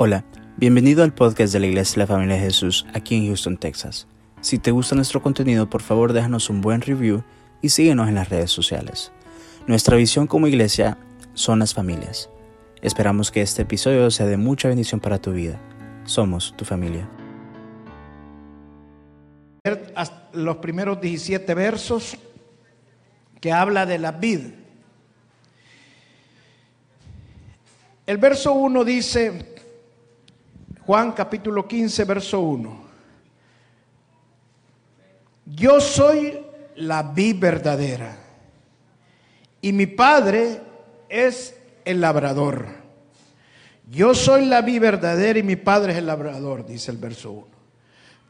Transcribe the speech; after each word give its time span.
Hola, 0.00 0.24
bienvenido 0.56 1.02
al 1.02 1.12
podcast 1.12 1.52
de 1.52 1.58
la 1.58 1.66
Iglesia 1.66 1.94
de 1.94 1.98
la 1.98 2.06
Familia 2.06 2.36
de 2.36 2.42
Jesús 2.42 2.86
aquí 2.94 3.16
en 3.16 3.26
Houston, 3.26 3.56
Texas. 3.56 4.06
Si 4.40 4.60
te 4.60 4.70
gusta 4.70 4.94
nuestro 4.94 5.20
contenido, 5.20 5.68
por 5.68 5.82
favor 5.82 6.12
déjanos 6.12 6.50
un 6.50 6.60
buen 6.60 6.82
review 6.82 7.24
y 7.62 7.70
síguenos 7.70 8.08
en 8.08 8.14
las 8.14 8.28
redes 8.28 8.52
sociales. 8.52 9.10
Nuestra 9.66 9.96
visión 9.96 10.28
como 10.28 10.46
iglesia 10.46 10.98
son 11.34 11.58
las 11.58 11.74
familias. 11.74 12.30
Esperamos 12.80 13.32
que 13.32 13.42
este 13.42 13.62
episodio 13.62 14.08
sea 14.12 14.26
de 14.26 14.36
mucha 14.36 14.68
bendición 14.68 15.00
para 15.00 15.18
tu 15.20 15.32
vida. 15.32 15.60
Somos 16.04 16.54
tu 16.56 16.64
familia. 16.64 17.08
Los 20.32 20.58
primeros 20.58 21.00
17 21.00 21.54
versos 21.54 22.16
que 23.40 23.50
habla 23.50 23.84
de 23.84 23.98
la 23.98 24.12
vid. 24.12 24.42
El 28.06 28.18
verso 28.18 28.52
1 28.52 28.84
dice, 28.84 29.56
Juan 30.88 31.12
capítulo 31.12 31.68
15, 31.68 32.04
verso 32.04 32.40
1. 32.40 32.78
Yo 35.44 35.82
soy 35.82 36.40
la 36.76 37.02
vid 37.02 37.38
verdadera 37.38 38.16
y 39.60 39.74
mi 39.74 39.84
padre 39.84 40.62
es 41.10 41.54
el 41.84 42.00
labrador. 42.00 42.68
Yo 43.90 44.14
soy 44.14 44.46
la 44.46 44.62
vid 44.62 44.80
verdadera 44.80 45.38
y 45.38 45.42
mi 45.42 45.56
padre 45.56 45.92
es 45.92 45.98
el 45.98 46.06
labrador, 46.06 46.64
dice 46.64 46.90
el 46.90 46.96
verso 46.96 47.32
1. 47.32 47.46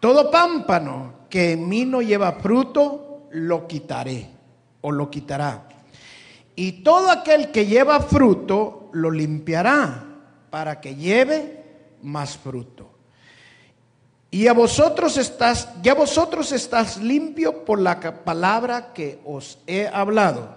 Todo 0.01 0.29
pámpano 0.29 1.13
que 1.31 1.53
en 1.53 1.69
mí 1.69 1.85
no 1.85 2.03
lleva 2.03 2.33
fruto, 2.33 3.29
lo 3.31 3.69
quitaré 3.69 4.31
o 4.81 4.91
lo 4.91 5.09
quitará. 5.09 5.69
Y 6.57 6.83
todo 6.83 7.13
aquel 7.13 7.53
que 7.53 7.67
lleva 7.67 8.01
fruto, 8.01 8.91
lo 8.95 9.13
limpiará 9.13 10.07
para 10.51 10.81
que 10.81 10.97
lleve 10.97 11.58
más 12.03 12.37
fruto. 12.37 12.99
Y 14.31 14.47
a 14.47 14.53
vosotros 14.53 15.17
estás, 15.17 15.69
ya 15.83 15.95
vosotros 15.95 16.53
estás 16.53 16.99
limpio 16.99 17.65
por 17.65 17.81
la 17.81 18.25
palabra 18.25 18.93
que 18.93 19.21
os 19.25 19.59
he 19.67 19.87
hablado. 19.89 20.57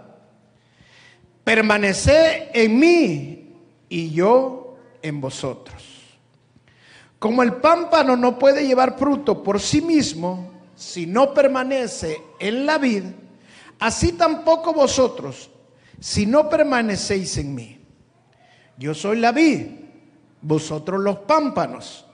Permaneced 1.43 2.49
en 2.53 2.79
mí 2.79 3.53
y 3.87 4.11
yo 4.11 4.75
en 5.01 5.21
vosotros. 5.21 5.83
Como 7.17 7.43
el 7.43 7.53
pámpano 7.53 8.17
no 8.17 8.37
puede 8.37 8.65
llevar 8.65 8.97
fruto 8.97 9.41
por 9.41 9.59
sí 9.59 9.81
mismo 9.81 10.51
si 10.75 11.05
no 11.05 11.33
permanece 11.33 12.21
en 12.39 12.65
la 12.65 12.77
vid, 12.77 13.03
así 13.79 14.13
tampoco 14.13 14.73
vosotros 14.73 15.51
si 15.99 16.25
no 16.25 16.49
permanecéis 16.49 17.37
en 17.37 17.55
mí. 17.55 17.79
Yo 18.77 18.95
soy 18.95 19.19
la 19.19 19.31
vid 19.31 19.80
vosotros 20.41 21.01
los 21.01 21.19
pámpanos. 21.19 22.05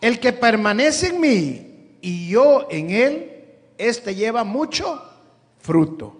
El 0.00 0.18
que 0.18 0.32
permanece 0.32 1.08
en 1.08 1.20
mí 1.20 1.98
y 2.00 2.28
yo 2.28 2.66
en 2.70 2.90
él, 2.90 3.44
éste 3.76 4.14
lleva 4.14 4.44
mucho 4.44 5.02
fruto. 5.58 6.16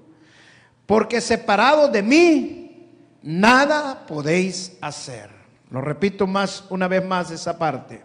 Porque 0.86 1.20
separado 1.20 1.89
de 1.89 2.03
mí, 2.03 2.91
nada 3.23 4.06
podéis 4.06 4.77
hacer. 4.81 5.31
Lo 5.70 5.81
repito 5.81 6.27
más, 6.27 6.64
una 6.69 6.89
vez 6.89 7.05
más 7.05 7.31
esa 7.31 7.58
parte. 7.58 8.03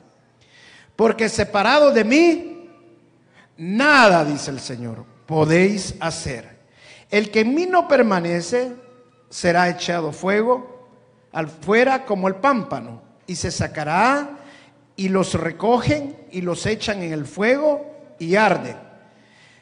Porque 0.95 1.27
separado 1.27 1.91
de 1.91 2.03
mí, 2.03 2.69
nada, 3.57 4.23
dice 4.23 4.51
el 4.51 4.59
Señor, 4.59 5.03
podéis 5.25 5.95
hacer. 5.99 6.55
El 7.09 7.31
que 7.31 7.41
en 7.41 7.53
mí 7.53 7.65
no 7.65 7.87
permanece 7.87 8.75
será 9.29 9.69
echado 9.69 10.11
fuego 10.11 10.89
al 11.33 11.49
fuera 11.49 12.05
como 12.05 12.27
el 12.27 12.35
pámpano 12.35 13.04
y 13.27 13.35
se 13.35 13.51
sacará 13.51 14.39
y 14.95 15.09
los 15.09 15.33
recogen 15.33 16.15
y 16.31 16.41
los 16.41 16.65
echan 16.65 17.03
en 17.03 17.13
el 17.13 17.25
fuego 17.25 18.15
y 18.19 18.35
arden. 18.35 18.77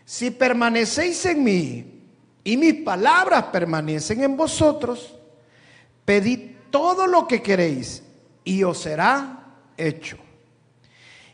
Si 0.06 0.32
permanecéis 0.32 1.26
en 1.26 1.44
mí 1.44 2.02
y 2.44 2.58
mis 2.58 2.76
palabras 2.76 3.46
permanecen 3.46 4.24
en 4.24 4.36
vosotros, 4.36 5.16
pedid 6.06 6.52
todo 6.70 7.08
lo 7.08 7.28
que 7.28 7.42
queréis 7.42 8.04
y 8.44 8.64
os 8.64 8.80
será 8.80 9.46
hecho. 9.78 10.18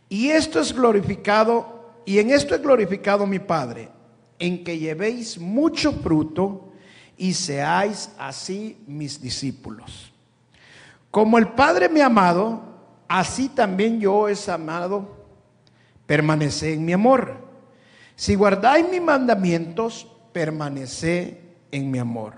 Y 0.08 0.30
esto 0.30 0.60
es 0.60 0.74
glorificado, 0.74 2.02
y 2.06 2.20
en 2.20 2.32
esto 2.32 2.56
es 2.56 2.62
glorificado 2.62 3.28
mi 3.28 3.40
Padre, 3.40 3.90
en 4.40 4.64
que 4.64 4.78
llevéis 4.78 5.38
mucho 5.38 5.92
fruto 5.92 6.72
y 7.18 7.34
seáis 7.34 8.10
así 8.18 8.78
mis 8.88 9.22
discípulos. 9.22 10.09
Como 11.12 11.38
el 11.38 11.50
Padre 11.50 11.90
me 11.90 12.02
ha 12.02 12.08
amado, 12.08 12.62
así 13.08 13.50
también 13.50 14.00
yo 14.00 14.30
he 14.30 14.36
amado. 14.52 15.18
Permanece 16.06 16.74
en 16.74 16.86
mi 16.86 16.94
amor. 16.94 17.38
Si 18.16 18.36
guardáis 18.36 18.88
mis 18.90 19.02
mandamientos, 19.02 20.08
permanece 20.32 21.42
en 21.72 21.90
mi 21.90 22.00
amor. 22.00 22.34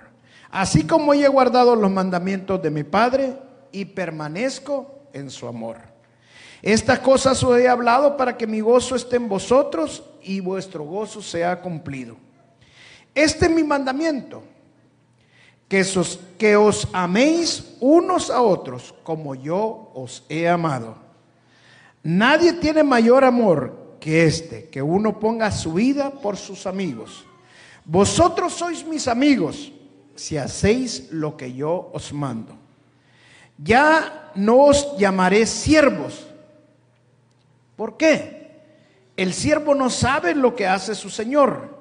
Así 0.50 0.86
como 0.86 1.14
he 1.14 1.28
guardado 1.28 1.76
los 1.76 1.92
mandamientos 1.92 2.62
de 2.62 2.70
mi 2.70 2.84
Padre 2.84 3.38
y 3.72 3.86
permanezco 3.86 5.08
en 5.14 5.30
su 5.30 5.48
amor. 5.48 5.78
Estas 6.62 7.00
cosas 7.00 7.42
os 7.44 7.58
he 7.58 7.68
hablado 7.68 8.16
para 8.16 8.38
que 8.38 8.46
mi 8.46 8.60
gozo 8.60 8.96
esté 8.96 9.16
en 9.16 9.28
vosotros 9.28 10.04
y 10.22 10.40
vuestro 10.40 10.84
gozo 10.84 11.22
sea 11.22 11.60
cumplido. 11.60 12.18
Este 13.16 13.46
es 13.46 13.52
mi 13.52 13.64
mandamiento 13.64 14.44
que, 16.38 16.58
os 16.58 16.88
améis 16.92 17.78
unos 17.80 18.28
a 18.30 18.42
otros 18.44 18.94
como 19.08 19.36
yo 19.36 19.88
os 19.96 20.20
he 20.28 20.44
amado. 20.50 20.98
Nadie 22.04 22.52
tiene 22.60 22.84
mayor 22.84 23.24
amor 23.24 23.96
que 24.02 24.26
este, 24.26 24.68
que 24.68 24.82
uno 24.82 25.18
ponga 25.18 25.50
su 25.50 25.76
vida 25.76 26.12
por 26.12 26.36
sus 26.36 26.68
amigos. 26.68 27.24
Vosotros 27.86 28.52
sois 28.52 28.84
mis 28.86 29.08
amigos 29.08 29.72
si 30.14 30.36
hacéis 30.36 31.08
lo 31.10 31.38
que 31.38 31.54
yo 31.54 31.90
os 31.94 32.12
mando. 32.12 32.54
Ya 33.58 34.32
no 34.36 34.66
os 34.66 34.98
llamaré 34.98 35.46
siervos. 35.46 36.28
¿Por 37.78 37.96
qué? 37.96 38.60
El 39.16 39.34
siervo 39.34 39.74
no 39.74 39.90
sabe 39.90 40.36
lo 40.36 40.54
que 40.54 40.68
hace 40.68 40.96
su 40.96 41.10
Señor, 41.10 41.80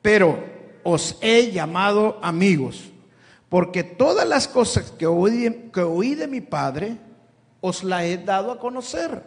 pero 0.00 0.51
os 0.82 1.16
he 1.20 1.50
llamado 1.52 2.18
amigos, 2.22 2.90
porque 3.48 3.82
todas 3.84 4.26
las 4.26 4.48
cosas 4.48 4.90
que 4.90 5.06
oí, 5.06 6.14
de 6.14 6.26
mi 6.26 6.40
Padre, 6.40 6.96
os 7.60 7.84
las 7.84 8.04
he 8.04 8.18
dado 8.18 8.52
a 8.52 8.58
conocer. 8.58 9.22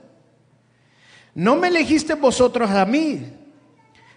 No 1.34 1.56
me 1.56 1.68
elegiste 1.68 2.16
vosotros 2.16 2.70
a 2.70 2.86
mí, 2.86 3.26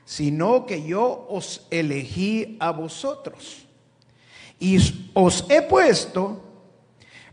sino 0.04 0.66
que 0.66 0.82
yo 0.82 1.26
os 1.28 1.66
elegí 1.70 2.56
a 2.60 2.70
vosotros. 2.70 3.66
Y 4.58 4.78
os 5.14 5.44
he 5.48 5.62
puesto 5.62 6.42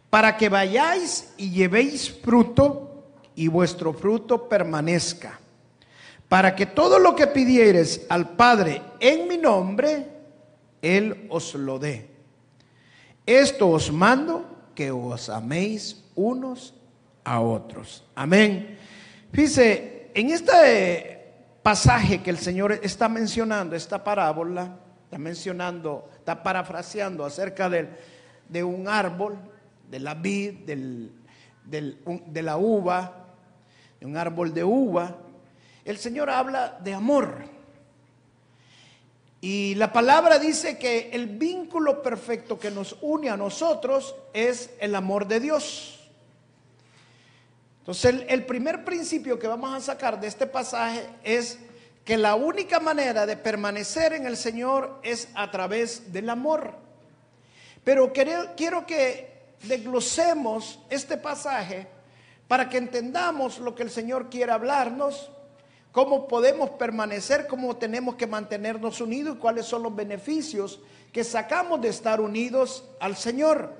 para 0.09 0.37
que 0.37 0.49
vayáis 0.49 1.33
y 1.37 1.51
llevéis 1.51 2.11
fruto 2.11 3.03
y 3.35 3.47
vuestro 3.47 3.93
fruto 3.93 4.47
permanezca 4.47 5.39
para 6.35 6.53
que 6.53 6.65
todo 6.65 6.99
lo 6.99 7.15
que 7.15 7.27
pidieres 7.27 8.05
al 8.09 8.31
Padre 8.31 8.81
en 8.99 9.25
mi 9.25 9.37
nombre, 9.37 10.05
Él 10.81 11.27
os 11.29 11.55
lo 11.55 11.79
dé. 11.79 12.09
Esto 13.25 13.69
os 13.69 13.89
mando 13.89 14.43
que 14.75 14.91
os 14.91 15.29
améis 15.29 16.03
unos 16.13 16.73
a 17.23 17.39
otros. 17.39 18.03
Amén. 18.15 18.77
Fíjese, 19.31 20.11
en 20.13 20.29
este 20.29 21.35
pasaje 21.63 22.21
que 22.21 22.31
el 22.31 22.37
Señor 22.37 22.81
está 22.83 23.07
mencionando, 23.07 23.73
esta 23.73 24.03
parábola, 24.03 24.77
está 25.05 25.17
mencionando, 25.17 26.09
está 26.17 26.43
parafraseando 26.43 27.23
acerca 27.23 27.69
de 27.69 28.61
un 28.61 28.89
árbol, 28.89 29.37
de 29.89 29.99
la 30.01 30.15
vid, 30.15 30.53
de 30.65 32.41
la 32.43 32.57
uva, 32.57 33.25
de 34.01 34.05
un 34.05 34.17
árbol 34.17 34.53
de 34.53 34.65
uva 34.65 35.21
el 35.85 35.99
Señor 35.99 36.29
habla 36.29 36.79
de 36.83 36.93
amor. 36.93 37.45
Y 39.39 39.75
la 39.75 39.93
palabra 39.93 40.39
dice 40.39 40.79
que 40.79 41.11
el 41.13 41.27
vínculo 41.27 42.01
perfecto 42.01 42.59
que 42.59 42.71
nos 42.71 42.97
une 43.01 43.29
a 43.29 43.37
nosotros 43.37 44.15
es 44.33 44.71
el 44.79 44.95
amor 44.95 45.27
de 45.27 45.39
Dios. 45.39 45.99
Entonces 47.79 48.25
el, 48.27 48.45
primer 48.47 48.83
principio 48.83 49.37
que 49.37 49.45
vamos 49.45 49.71
a 49.71 49.79
sacar 49.79 50.19
de 50.19 50.25
este 50.25 50.47
pasaje 50.47 51.07
es 51.23 51.59
que 52.03 52.17
la 52.17 52.33
única 52.33 52.79
manera 52.79 53.27
de 53.27 53.37
permanecer 53.37 54.13
en 54.13 54.25
el 54.25 54.37
Señor 54.37 54.99
es 55.03 55.27
a 55.35 55.51
través 55.51 56.11
del 56.11 56.31
amor. 56.31 56.73
Pero 57.83 58.11
quiero, 58.11 58.55
quiero 58.57 58.87
que 58.87 59.53
desglosemos 59.61 60.79
este 60.89 61.17
pasaje 61.17 61.85
para 62.47 62.67
que 62.67 62.77
entendamos 62.77 63.59
lo 63.59 63.75
que 63.75 63.83
el 63.83 63.91
Señor 63.91 64.31
quiere 64.31 64.51
hablarnos 64.51 65.29
cómo 65.95 66.27
podemos 66.27 66.71
permanecer, 66.71 67.47
cómo 67.47 67.77
tenemos 67.77 68.15
que 68.15 68.27
mantenernos 68.27 68.99
unidos 68.99 69.37
y 69.37 69.39
cuáles 69.39 69.65
son 69.65 69.81
los 69.81 69.95
beneficios 69.95 70.81
que 71.13 71.23
sacamos 71.23 71.79
de 71.79 71.87
estar 71.87 72.19
unidos 72.19 72.83
al 72.99 73.15
Señor. 73.15 73.73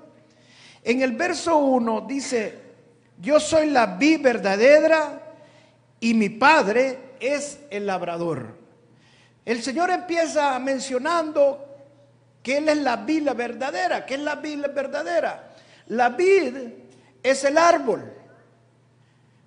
En 0.82 1.02
el 1.02 1.12
verso 1.12 1.58
1 1.58 2.06
dice, 2.08 2.58
yo 3.20 3.38
soy 3.38 3.70
la 3.70 3.98
vid 3.98 4.22
verdadera 4.22 5.34
y 6.00 6.14
mi 6.14 6.30
padre 6.30 7.16
es 7.20 7.60
el 7.70 7.86
labrador. 7.86 8.60
El 9.44 9.62
Señor 9.62 9.90
empieza 9.90 10.58
mencionando 10.60 11.68
que 12.42 12.60
Él 12.60 12.70
es 12.70 12.78
la 12.78 12.96
vid 12.96 13.30
verdadera. 13.36 14.06
¿Qué 14.06 14.14
es 14.14 14.22
la 14.22 14.36
vid 14.36 14.62
verdadera? 14.74 15.54
La 15.88 16.08
vid 16.08 16.56
es 17.22 17.44
el 17.44 17.58
árbol. 17.58 18.15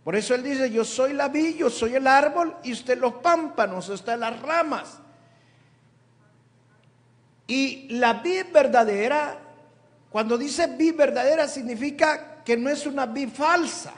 Por 0.08 0.16
eso 0.16 0.34
Él 0.34 0.42
dice, 0.42 0.70
yo 0.70 0.86
soy 0.86 1.12
la 1.12 1.28
vid, 1.28 1.56
yo 1.56 1.68
soy 1.68 1.94
el 1.94 2.06
árbol 2.06 2.56
y 2.62 2.72
usted 2.72 2.96
los 2.96 3.16
pámpanos, 3.16 3.90
usted 3.90 4.16
las 4.16 4.40
ramas. 4.40 5.00
Y 7.46 7.88
la 7.90 8.14
vid 8.14 8.46
verdadera, 8.50 9.38
cuando 10.08 10.38
dice 10.38 10.66
vid 10.66 10.96
verdadera, 10.96 11.46
significa 11.46 12.42
que 12.42 12.56
no 12.56 12.70
es 12.70 12.86
una 12.86 13.04
vid 13.04 13.28
falsa, 13.28 13.92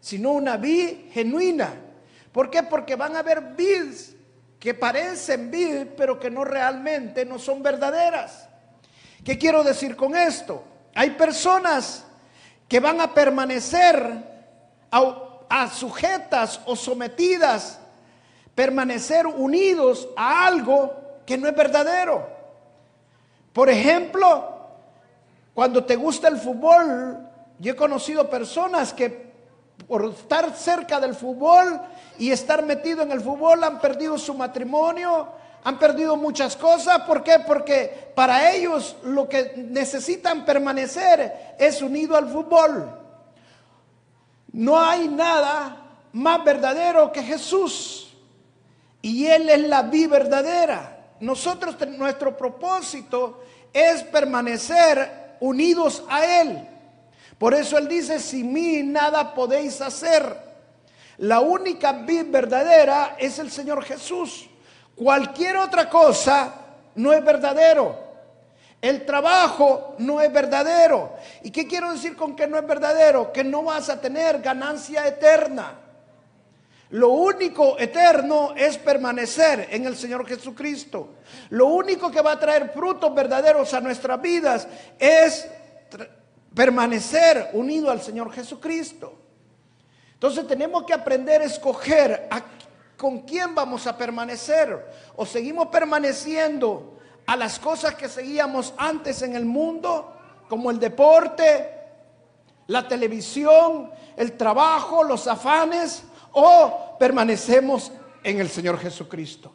sino 0.00 0.32
una 0.32 0.56
vid 0.56 1.10
genuina. 1.12 1.74
¿Por 2.32 2.48
qué? 2.48 2.62
Porque 2.62 2.96
van 2.96 3.14
a 3.14 3.18
haber 3.18 3.54
vids 3.54 4.16
que 4.58 4.72
parecen 4.72 5.50
vid, 5.50 5.88
pero 5.94 6.18
que 6.18 6.30
no 6.30 6.46
realmente 6.46 7.26
no 7.26 7.38
son 7.38 7.62
verdaderas. 7.62 8.48
¿Qué 9.22 9.36
quiero 9.36 9.62
decir 9.62 9.94
con 9.94 10.16
esto? 10.16 10.64
Hay 10.94 11.10
personas 11.10 12.06
que 12.66 12.80
van 12.80 13.02
a 13.02 13.12
permanecer 13.12 14.32
a, 15.48 15.68
sujetas 15.70 16.60
o 16.66 16.76
sometidas, 16.76 17.78
permanecer 18.54 19.26
unidos 19.26 20.08
a 20.16 20.46
algo 20.46 20.94
que 21.26 21.38
no 21.38 21.48
es 21.48 21.54
verdadero. 21.54 22.28
Por 23.52 23.68
ejemplo, 23.68 24.54
cuando 25.54 25.84
te 25.84 25.96
gusta 25.96 26.28
el 26.28 26.38
fútbol, 26.38 27.18
yo 27.58 27.72
he 27.72 27.76
conocido 27.76 28.28
personas 28.28 28.92
que 28.92 29.32
por 29.86 30.04
estar 30.06 30.54
cerca 30.54 31.00
del 31.00 31.14
fútbol 31.14 31.80
y 32.18 32.30
estar 32.30 32.64
metido 32.64 33.02
en 33.02 33.12
el 33.12 33.20
fútbol 33.20 33.62
han 33.64 33.80
perdido 33.80 34.18
su 34.18 34.34
matrimonio, 34.34 35.28
han 35.62 35.78
perdido 35.78 36.16
muchas 36.16 36.56
cosas. 36.56 37.00
¿Por 37.02 37.22
qué? 37.22 37.40
Porque 37.46 38.12
para 38.14 38.52
ellos 38.52 38.96
lo 39.02 39.28
que 39.28 39.52
necesitan 39.56 40.44
permanecer 40.44 41.54
es 41.58 41.82
unido 41.82 42.16
al 42.16 42.28
fútbol. 42.28 43.03
No 44.54 44.80
hay 44.80 45.08
nada 45.08 45.76
más 46.12 46.44
verdadero 46.44 47.10
que 47.10 47.24
Jesús. 47.24 48.14
Y 49.02 49.26
Él 49.26 49.50
es 49.50 49.62
la 49.62 49.82
vida 49.82 50.08
verdadera. 50.08 50.96
Nosotros, 51.18 51.76
nuestro 51.98 52.36
propósito 52.36 53.42
es 53.72 54.04
permanecer 54.04 55.36
unidos 55.40 56.04
a 56.08 56.24
Él. 56.40 56.68
Por 57.36 57.52
eso 57.52 57.76
Él 57.76 57.88
dice, 57.88 58.20
sin 58.20 58.52
mí 58.52 58.80
nada 58.84 59.34
podéis 59.34 59.80
hacer. 59.80 60.24
La 61.18 61.40
única 61.40 61.90
vida 61.92 62.24
verdadera 62.28 63.16
es 63.18 63.40
el 63.40 63.50
Señor 63.50 63.82
Jesús. 63.82 64.48
Cualquier 64.94 65.56
otra 65.56 65.90
cosa 65.90 66.54
no 66.94 67.12
es 67.12 67.24
verdadero. 67.24 68.03
El 68.84 69.06
trabajo 69.06 69.94
no 69.96 70.20
es 70.20 70.30
verdadero. 70.30 71.14
¿Y 71.42 71.50
qué 71.50 71.66
quiero 71.66 71.90
decir 71.90 72.14
con 72.14 72.36
que 72.36 72.46
no 72.46 72.58
es 72.58 72.66
verdadero? 72.66 73.32
Que 73.32 73.42
no 73.42 73.62
vas 73.62 73.88
a 73.88 73.98
tener 73.98 74.42
ganancia 74.42 75.08
eterna. 75.08 75.72
Lo 76.90 77.08
único 77.08 77.78
eterno 77.78 78.52
es 78.54 78.76
permanecer 78.76 79.68
en 79.70 79.86
el 79.86 79.96
Señor 79.96 80.26
Jesucristo. 80.26 81.14
Lo 81.48 81.68
único 81.68 82.10
que 82.10 82.20
va 82.20 82.32
a 82.32 82.38
traer 82.38 82.72
frutos 82.74 83.14
verdaderos 83.14 83.72
a 83.72 83.80
nuestras 83.80 84.20
vidas 84.20 84.68
es 84.98 85.48
permanecer 86.54 87.52
unido 87.54 87.90
al 87.90 88.02
Señor 88.02 88.30
Jesucristo. 88.34 89.18
Entonces 90.12 90.46
tenemos 90.46 90.84
que 90.84 90.92
aprender 90.92 91.40
a 91.40 91.46
escoger 91.46 92.28
con 92.98 93.20
quién 93.20 93.54
vamos 93.54 93.86
a 93.86 93.96
permanecer. 93.96 94.78
O 95.16 95.24
seguimos 95.24 95.68
permaneciendo 95.68 96.94
a 97.26 97.36
las 97.36 97.58
cosas 97.58 97.94
que 97.94 98.08
seguíamos 98.08 98.74
antes 98.76 99.22
en 99.22 99.34
el 99.34 99.44
mundo, 99.44 100.12
como 100.48 100.70
el 100.70 100.78
deporte, 100.78 101.70
la 102.66 102.86
televisión, 102.86 103.90
el 104.16 104.32
trabajo, 104.32 105.02
los 105.02 105.26
afanes, 105.26 106.04
o 106.32 106.96
permanecemos 106.98 107.92
en 108.22 108.40
el 108.40 108.48
Señor 108.48 108.78
Jesucristo. 108.78 109.52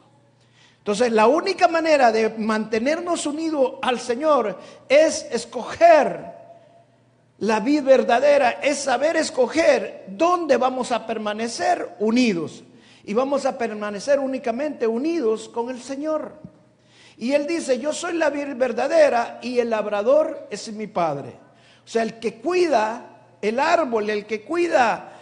Entonces, 0.78 1.12
la 1.12 1.26
única 1.26 1.68
manera 1.68 2.10
de 2.10 2.30
mantenernos 2.30 3.26
unidos 3.26 3.74
al 3.82 4.00
Señor 4.00 4.58
es 4.88 5.26
escoger 5.30 6.40
la 7.38 7.60
vida 7.60 7.82
verdadera, 7.82 8.50
es 8.62 8.78
saber 8.78 9.16
escoger 9.16 10.04
dónde 10.08 10.56
vamos 10.56 10.90
a 10.92 11.06
permanecer 11.06 11.96
unidos. 11.98 12.64
Y 13.04 13.14
vamos 13.14 13.46
a 13.46 13.56
permanecer 13.56 14.20
únicamente 14.20 14.86
unidos 14.86 15.48
con 15.48 15.70
el 15.70 15.80
Señor. 15.82 16.34
Y 17.20 17.34
él 17.34 17.46
dice, 17.46 17.78
yo 17.78 17.92
soy 17.92 18.14
la 18.14 18.30
verdadera 18.30 19.40
y 19.42 19.58
el 19.58 19.68
labrador 19.68 20.46
es 20.48 20.72
mi 20.72 20.86
padre. 20.86 21.36
O 21.84 21.86
sea, 21.86 22.02
el 22.02 22.18
que 22.18 22.36
cuida 22.36 23.26
el 23.42 23.60
árbol, 23.60 24.08
el 24.08 24.24
que 24.24 24.40
cuida 24.40 25.12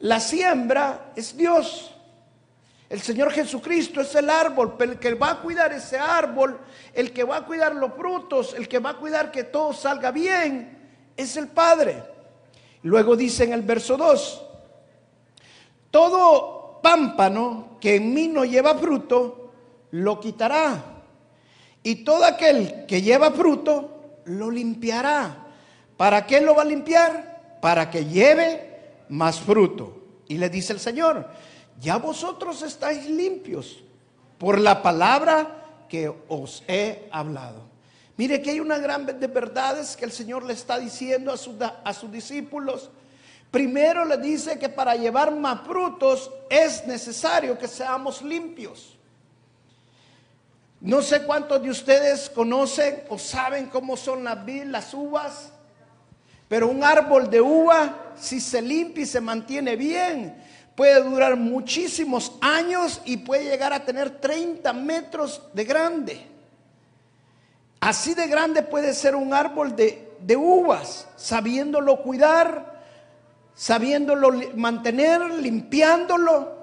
la 0.00 0.20
siembra 0.20 1.12
es 1.16 1.34
Dios. 1.34 1.94
El 2.90 3.00
Señor 3.00 3.30
Jesucristo 3.30 4.02
es 4.02 4.14
el 4.16 4.28
árbol, 4.28 4.74
pero 4.76 4.92
el 4.92 4.98
que 4.98 5.14
va 5.14 5.30
a 5.30 5.40
cuidar 5.40 5.72
ese 5.72 5.98
árbol, 5.98 6.60
el 6.92 7.10
que 7.14 7.24
va 7.24 7.38
a 7.38 7.46
cuidar 7.46 7.74
los 7.74 7.94
frutos, 7.94 8.52
el 8.52 8.68
que 8.68 8.78
va 8.78 8.90
a 8.90 8.98
cuidar 8.98 9.30
que 9.30 9.44
todo 9.44 9.72
salga 9.72 10.10
bien, 10.10 10.78
es 11.16 11.38
el 11.38 11.48
Padre. 11.48 12.02
Luego 12.82 13.16
dice 13.16 13.44
en 13.44 13.54
el 13.54 13.62
verso 13.62 13.96
2, 13.96 14.42
todo 15.90 16.80
pámpano 16.82 17.78
que 17.80 17.96
en 17.96 18.12
mí 18.12 18.28
no 18.28 18.44
lleva 18.44 18.74
fruto, 18.74 19.52
lo 19.92 20.20
quitará 20.20 20.95
y 21.86 22.02
todo 22.02 22.24
aquel 22.24 22.84
que 22.86 23.00
lleva 23.00 23.30
fruto 23.30 24.18
lo 24.24 24.50
limpiará. 24.50 25.46
¿Para 25.96 26.26
qué 26.26 26.40
lo 26.40 26.52
va 26.52 26.62
a 26.62 26.64
limpiar? 26.64 27.58
Para 27.62 27.88
que 27.92 28.06
lleve 28.06 29.04
más 29.08 29.38
fruto. 29.38 30.02
Y 30.26 30.36
le 30.36 30.50
dice 30.50 30.72
el 30.72 30.80
Señor, 30.80 31.28
ya 31.78 31.98
vosotros 31.98 32.62
estáis 32.62 33.08
limpios 33.08 33.84
por 34.36 34.58
la 34.58 34.82
palabra 34.82 35.84
que 35.88 36.12
os 36.26 36.64
he 36.66 37.08
hablado. 37.12 37.62
Mire 38.16 38.42
que 38.42 38.50
hay 38.50 38.58
una 38.58 38.78
gran 38.78 39.06
de 39.06 39.26
verdades 39.28 39.96
que 39.96 40.06
el 40.06 40.12
Señor 40.12 40.44
le 40.44 40.54
está 40.54 40.80
diciendo 40.80 41.32
a, 41.32 41.66
a 41.88 41.94
sus 41.94 42.10
discípulos. 42.10 42.90
Primero 43.52 44.04
le 44.04 44.16
dice 44.16 44.58
que 44.58 44.68
para 44.68 44.96
llevar 44.96 45.32
más 45.36 45.60
frutos 45.64 46.32
es 46.50 46.84
necesario 46.84 47.56
que 47.56 47.68
seamos 47.68 48.22
limpios. 48.22 48.95
No 50.80 51.02
sé 51.02 51.22
cuántos 51.22 51.62
de 51.62 51.70
ustedes 51.70 52.28
conocen 52.30 53.02
o 53.08 53.18
saben 53.18 53.66
cómo 53.66 53.96
son 53.96 54.24
las 54.24 54.94
uvas, 54.94 55.50
pero 56.48 56.68
un 56.68 56.84
árbol 56.84 57.28
de 57.30 57.40
uva, 57.40 58.12
si 58.16 58.40
se 58.40 58.62
limpia 58.62 59.02
y 59.02 59.06
se 59.06 59.20
mantiene 59.20 59.74
bien, 59.74 60.36
puede 60.76 61.02
durar 61.02 61.36
muchísimos 61.36 62.32
años 62.40 63.00
y 63.04 63.16
puede 63.16 63.44
llegar 63.44 63.72
a 63.72 63.84
tener 63.84 64.20
30 64.20 64.72
metros 64.74 65.42
de 65.54 65.64
grande. 65.64 66.26
Así 67.80 68.14
de 68.14 68.26
grande 68.26 68.62
puede 68.62 68.94
ser 68.94 69.16
un 69.16 69.32
árbol 69.32 69.74
de, 69.74 70.16
de 70.20 70.36
uvas, 70.36 71.08
sabiéndolo 71.16 72.02
cuidar, 72.02 72.82
sabiéndolo 73.54 74.30
mantener, 74.54 75.22
limpiándolo. 75.22 76.54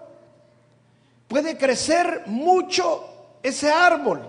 Puede 1.28 1.58
crecer 1.58 2.24
mucho 2.28 3.13
ese 3.44 3.70
árbol. 3.70 4.22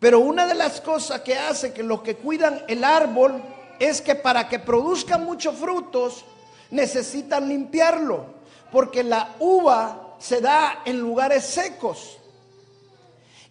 Pero 0.00 0.18
una 0.18 0.46
de 0.48 0.54
las 0.54 0.80
cosas 0.80 1.20
que 1.20 1.38
hace 1.38 1.72
que 1.72 1.84
los 1.84 2.02
que 2.02 2.16
cuidan 2.16 2.64
el 2.66 2.82
árbol 2.82 3.40
es 3.78 4.02
que 4.02 4.16
para 4.16 4.48
que 4.48 4.58
produzca 4.58 5.16
muchos 5.16 5.56
frutos 5.56 6.24
necesitan 6.70 7.48
limpiarlo, 7.48 8.26
porque 8.72 9.04
la 9.04 9.36
uva 9.38 10.16
se 10.18 10.40
da 10.40 10.82
en 10.84 10.98
lugares 10.98 11.44
secos. 11.44 12.18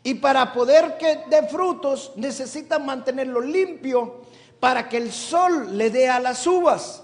Y 0.03 0.15
para 0.15 0.51
poder 0.51 0.97
que 0.97 1.23
dé 1.29 1.43
frutos 1.47 2.11
necesitan 2.15 2.85
mantenerlo 2.85 3.39
limpio 3.39 4.21
para 4.59 4.89
que 4.89 4.97
el 4.97 5.11
sol 5.11 5.77
le 5.77 5.89
dé 5.89 6.09
a 6.09 6.19
las 6.19 6.45
uvas. 6.47 7.03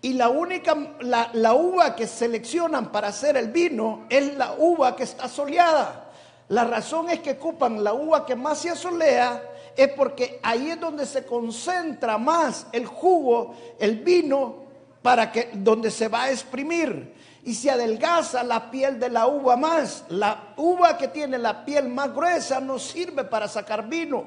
Y 0.00 0.14
la 0.14 0.28
única, 0.28 0.76
la, 1.00 1.30
la 1.34 1.54
uva 1.54 1.94
que 1.94 2.06
seleccionan 2.06 2.90
para 2.90 3.08
hacer 3.08 3.36
el 3.36 3.48
vino 3.48 4.06
es 4.08 4.36
la 4.36 4.54
uva 4.58 4.96
que 4.96 5.04
está 5.04 5.28
soleada. 5.28 6.11
La 6.52 6.64
razón 6.64 7.08
es 7.08 7.20
que 7.20 7.30
ocupan 7.30 7.82
la 7.82 7.94
uva 7.94 8.26
que 8.26 8.36
más 8.36 8.58
se 8.58 8.68
asolea, 8.68 9.42
es 9.74 9.88
porque 9.88 10.38
ahí 10.42 10.68
es 10.68 10.78
donde 10.78 11.06
se 11.06 11.24
concentra 11.24 12.18
más 12.18 12.66
el 12.72 12.84
jugo, 12.84 13.54
el 13.78 14.00
vino, 14.00 14.56
para 15.00 15.32
que 15.32 15.48
donde 15.54 15.90
se 15.90 16.08
va 16.08 16.24
a 16.24 16.30
exprimir 16.30 17.14
y 17.42 17.54
se 17.54 17.70
adelgaza 17.70 18.42
la 18.42 18.70
piel 18.70 19.00
de 19.00 19.08
la 19.08 19.28
uva 19.28 19.56
más. 19.56 20.04
La 20.10 20.52
uva 20.58 20.98
que 20.98 21.08
tiene 21.08 21.38
la 21.38 21.64
piel 21.64 21.88
más 21.88 22.14
gruesa 22.14 22.60
no 22.60 22.78
sirve 22.78 23.24
para 23.24 23.48
sacar 23.48 23.88
vino, 23.88 24.26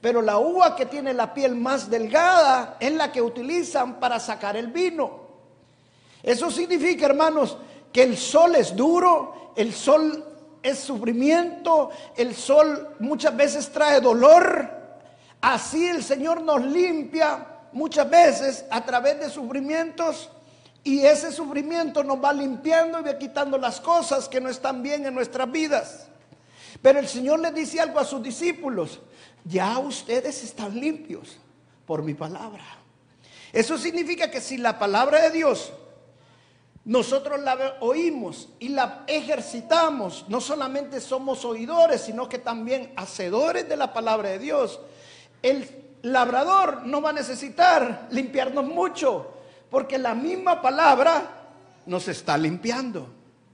pero 0.00 0.22
la 0.22 0.38
uva 0.38 0.74
que 0.74 0.86
tiene 0.86 1.14
la 1.14 1.32
piel 1.32 1.54
más 1.54 1.88
delgada 1.88 2.78
es 2.80 2.92
la 2.94 3.12
que 3.12 3.22
utilizan 3.22 4.00
para 4.00 4.18
sacar 4.18 4.56
el 4.56 4.72
vino. 4.72 5.20
Eso 6.20 6.50
significa, 6.50 7.06
hermanos, 7.06 7.56
que 7.92 8.02
el 8.02 8.16
sol 8.16 8.56
es 8.56 8.74
duro, 8.74 9.52
el 9.54 9.72
sol 9.72 10.29
es 10.62 10.78
sufrimiento, 10.78 11.90
el 12.16 12.34
sol 12.34 12.96
muchas 12.98 13.36
veces 13.36 13.70
trae 13.70 14.00
dolor. 14.00 14.70
Así 15.40 15.86
el 15.86 16.02
Señor 16.02 16.42
nos 16.42 16.62
limpia 16.64 17.46
muchas 17.72 18.08
veces 18.08 18.64
a 18.70 18.84
través 18.84 19.18
de 19.20 19.30
sufrimientos 19.30 20.30
y 20.82 21.00
ese 21.00 21.30
sufrimiento 21.32 22.02
nos 22.02 22.22
va 22.22 22.32
limpiando 22.32 23.00
y 23.00 23.02
va 23.02 23.18
quitando 23.18 23.58
las 23.58 23.80
cosas 23.80 24.28
que 24.28 24.40
no 24.40 24.48
están 24.48 24.82
bien 24.82 25.06
en 25.06 25.14
nuestras 25.14 25.50
vidas. 25.50 26.06
Pero 26.82 26.98
el 26.98 27.08
Señor 27.08 27.40
le 27.40 27.52
dice 27.52 27.80
algo 27.80 27.98
a 27.98 28.04
sus 28.04 28.22
discípulos, 28.22 29.00
ya 29.44 29.78
ustedes 29.78 30.42
están 30.42 30.78
limpios 30.78 31.38
por 31.86 32.02
mi 32.02 32.14
palabra. 32.14 32.64
Eso 33.52 33.76
significa 33.76 34.30
que 34.30 34.40
si 34.40 34.56
la 34.56 34.78
palabra 34.78 35.20
de 35.22 35.30
Dios 35.30 35.72
nosotros 36.84 37.40
la 37.40 37.76
oímos 37.80 38.48
y 38.58 38.70
la 38.70 39.04
ejercitamos, 39.06 40.24
no 40.28 40.40
solamente 40.40 41.00
somos 41.00 41.44
oidores, 41.44 42.00
sino 42.00 42.28
que 42.28 42.38
también 42.38 42.92
hacedores 42.96 43.68
de 43.68 43.76
la 43.76 43.92
palabra 43.92 44.30
de 44.30 44.38
Dios. 44.38 44.80
El 45.42 45.68
labrador 46.02 46.86
no 46.86 47.02
va 47.02 47.10
a 47.10 47.14
necesitar 47.14 48.08
limpiarnos 48.10 48.64
mucho, 48.64 49.30
porque 49.70 49.98
la 49.98 50.14
misma 50.14 50.62
palabra 50.62 51.22
nos 51.84 52.08
está 52.08 52.38
limpiando. 52.38 53.06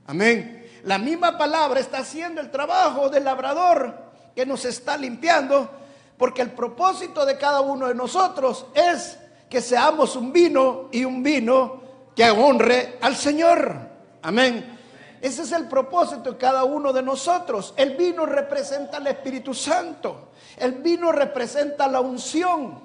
Amén. 0.07 0.65
La 0.85 0.99
misma 0.99 1.37
palabra 1.37 1.81
está 1.81 1.99
haciendo 1.99 2.41
el 2.41 2.51
trabajo 2.51 3.09
del 3.09 3.25
labrador 3.25 3.93
que 4.37 4.47
nos 4.47 4.65
está 4.65 4.97
limpiando, 4.97 5.69
porque 6.17 6.43
el 6.43 6.53
propósito 6.53 7.27
de 7.27 7.37
cada 7.37 7.61
uno 7.61 7.89
de 7.89 7.95
nosotros 7.95 8.67
es 8.73 9.19
que 9.51 9.61
seamos 9.61 10.15
un 10.15 10.33
vino 10.33 10.89
y 10.93 11.05
un 11.05 11.25
vino 11.25 11.86
que 12.17 12.31
honre 12.31 12.97
al 13.03 13.15
Señor. 13.15 13.79
Amén. 14.23 14.79
Ese 15.21 15.43
es 15.43 15.53
el 15.53 15.69
propósito 15.69 16.33
de 16.33 16.39
cada 16.39 16.65
uno 16.65 16.93
de 16.93 17.03
nosotros. 17.03 17.75
El 17.77 17.95
vino 17.97 18.25
representa 18.25 18.97
al 18.97 19.07
Espíritu 19.07 19.53
Santo. 19.53 20.31
El 20.57 20.73
vino 20.73 21.13
representa 21.13 21.87
la 21.87 22.01
unción. 22.01 22.81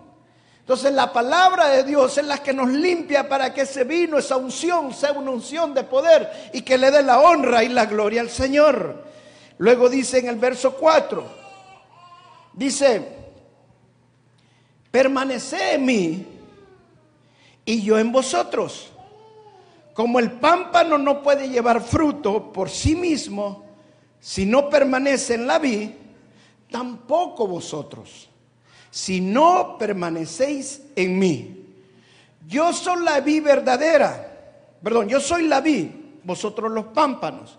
Entonces 0.59 0.93
la 0.93 1.11
palabra 1.11 1.69
de 1.69 1.83
Dios 1.83 2.17
es 2.17 2.25
la 2.25 2.37
que 2.37 2.53
nos 2.53 2.69
limpia 2.69 3.27
para 3.27 3.53
que 3.53 3.61
ese 3.61 3.83
vino, 3.85 4.17
esa 4.17 4.37
unción, 4.37 4.93
sea 4.93 5.13
una 5.13 5.31
unción 5.31 5.73
de 5.73 5.83
poder 5.83 6.51
y 6.53 6.61
que 6.61 6.77
le 6.77 6.91
dé 6.91 7.01
la 7.01 7.19
honra 7.19 7.63
y 7.63 7.69
la 7.69 7.85
gloria 7.85 8.21
al 8.21 8.29
Señor. 8.29 9.05
Luego 9.57 9.89
dice 9.89 10.19
en 10.19 10.27
el 10.27 10.35
verso 10.35 10.75
4, 10.75 11.23
dice, 12.53 13.07
permanece 14.91 15.75
en 15.75 15.85
mí 15.85 16.27
y 17.65 17.81
yo 17.81 17.97
en 17.97 18.11
vosotros. 18.11 18.90
Como 19.93 20.19
el 20.19 20.31
pámpano 20.33 20.97
no 20.97 21.21
puede 21.21 21.49
llevar 21.49 21.81
fruto 21.81 22.51
por 22.53 22.69
sí 22.69 22.95
mismo 22.95 23.65
si 24.19 24.45
no 24.45 24.69
permanece 24.69 25.33
en 25.33 25.47
la 25.47 25.59
vid, 25.59 25.89
tampoco 26.69 27.47
vosotros, 27.47 28.29
si 28.89 29.19
no 29.19 29.77
permanecéis 29.77 30.83
en 30.95 31.19
mí. 31.19 31.65
Yo 32.47 32.71
soy 32.71 33.03
la 33.03 33.19
vid 33.19 33.43
verdadera, 33.43 34.55
perdón, 34.81 35.09
yo 35.09 35.19
soy 35.19 35.47
la 35.47 35.59
vid, 35.59 35.87
vosotros 36.23 36.71
los 36.71 36.85
pámpanos. 36.85 37.57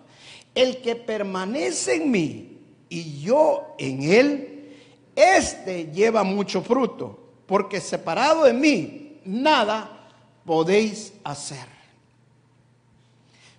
El 0.55 0.81
que 0.81 0.97
permanece 0.97 1.97
en 1.97 2.11
mí 2.11 2.59
y 2.89 3.21
yo 3.21 3.75
en 3.79 4.03
él, 4.03 4.77
este 5.17 5.87
lleva 5.87 6.23
mucho 6.23 6.63
fruto, 6.63 7.19
porque 7.47 7.81
separado 7.81 8.45
de 8.45 8.53
mí, 8.53 9.21
nada 9.25 10.09
podéis 10.45 11.13
hacer. 11.25 11.82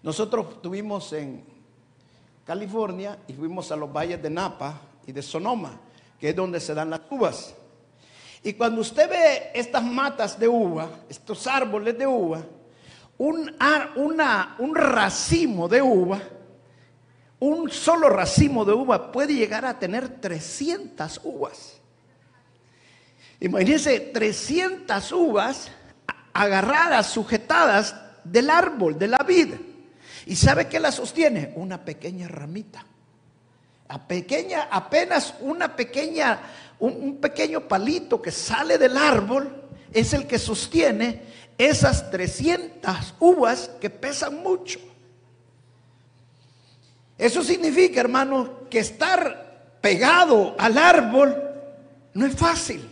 Nosotros 0.03 0.47
estuvimos 0.55 1.13
en 1.13 1.45
California 2.45 3.17
y 3.25 3.33
fuimos 3.33 3.71
a 3.71 3.77
los 3.77 3.91
valles 3.91 4.21
de 4.21 4.29
Napa 4.29 4.81
y 5.07 5.13
de 5.13 5.21
Sonoma, 5.21 5.79
que 6.19 6.29
es 6.29 6.35
donde 6.35 6.59
se 6.59 6.73
dan 6.73 6.89
las 6.89 7.01
uvas. 7.09 7.55
Y 8.43 8.51
cuando 8.53 8.81
usted 8.81 9.09
ve 9.09 9.51
estas 9.53 9.81
matas 9.81 10.37
de 10.37 10.49
uva, 10.49 10.89
estos 11.07 11.47
árboles 11.47 11.97
de 11.97 12.05
uva, 12.05 12.43
un, 13.17 13.55
una, 13.95 14.55
un 14.59 14.75
racimo 14.75 15.69
de 15.69 15.81
uva, 15.81 16.21
un 17.39 17.71
solo 17.71 18.09
racimo 18.09 18.65
de 18.65 18.73
uva 18.73 19.09
puede 19.09 19.33
llegar 19.33 19.63
a 19.63 19.79
tener 19.79 20.19
300 20.19 21.21
uvas. 21.23 21.79
Imagínense 23.39 24.01
300 24.01 25.11
uvas 25.13 25.71
agarradas, 26.33 27.07
sujetadas 27.07 27.95
del 28.25 28.49
árbol, 28.49 28.99
de 28.99 29.07
la 29.07 29.19
vid. 29.19 29.53
¿Y 30.25 30.35
sabe 30.35 30.67
qué 30.67 30.79
la 30.79 30.91
sostiene? 30.91 31.53
Una 31.55 31.83
pequeña 31.83 32.27
ramita. 32.27 32.85
A 33.87 34.07
pequeña, 34.07 34.69
apenas 34.71 35.35
una 35.41 35.75
pequeña, 35.75 36.39
un, 36.79 37.17
pequeño 37.17 37.67
palito 37.67 38.21
que 38.21 38.31
sale 38.31 38.77
del 38.77 38.97
árbol 38.97 39.63
es 39.91 40.13
el 40.13 40.25
que 40.25 40.39
sostiene 40.39 41.21
esas 41.57 42.09
300 42.09 43.15
uvas 43.19 43.69
que 43.79 43.89
pesan 43.89 44.41
mucho. 44.41 44.79
Eso 47.17 47.43
significa, 47.43 47.99
hermano, 47.99 48.67
que 48.69 48.79
estar 48.79 49.77
pegado 49.81 50.55
al 50.57 50.77
árbol 50.77 51.35
no 52.13 52.25
es 52.25 52.35
fácil. 52.35 52.89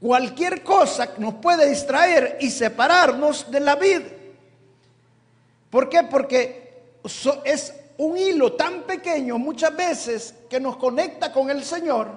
Cualquier 0.00 0.62
cosa 0.62 1.14
nos 1.18 1.34
puede 1.34 1.68
distraer 1.68 2.38
y 2.40 2.50
separarnos 2.50 3.50
de 3.50 3.60
la 3.60 3.76
vida. 3.76 4.17
¿Por 5.70 5.88
qué? 5.88 6.04
Porque 6.04 6.92
es 7.44 7.74
un 7.98 8.16
hilo 8.16 8.52
tan 8.52 8.82
pequeño 8.82 9.38
muchas 9.38 9.76
veces 9.76 10.34
que 10.48 10.60
nos 10.60 10.76
conecta 10.76 11.32
con 11.32 11.50
el 11.50 11.64
Señor 11.64 12.08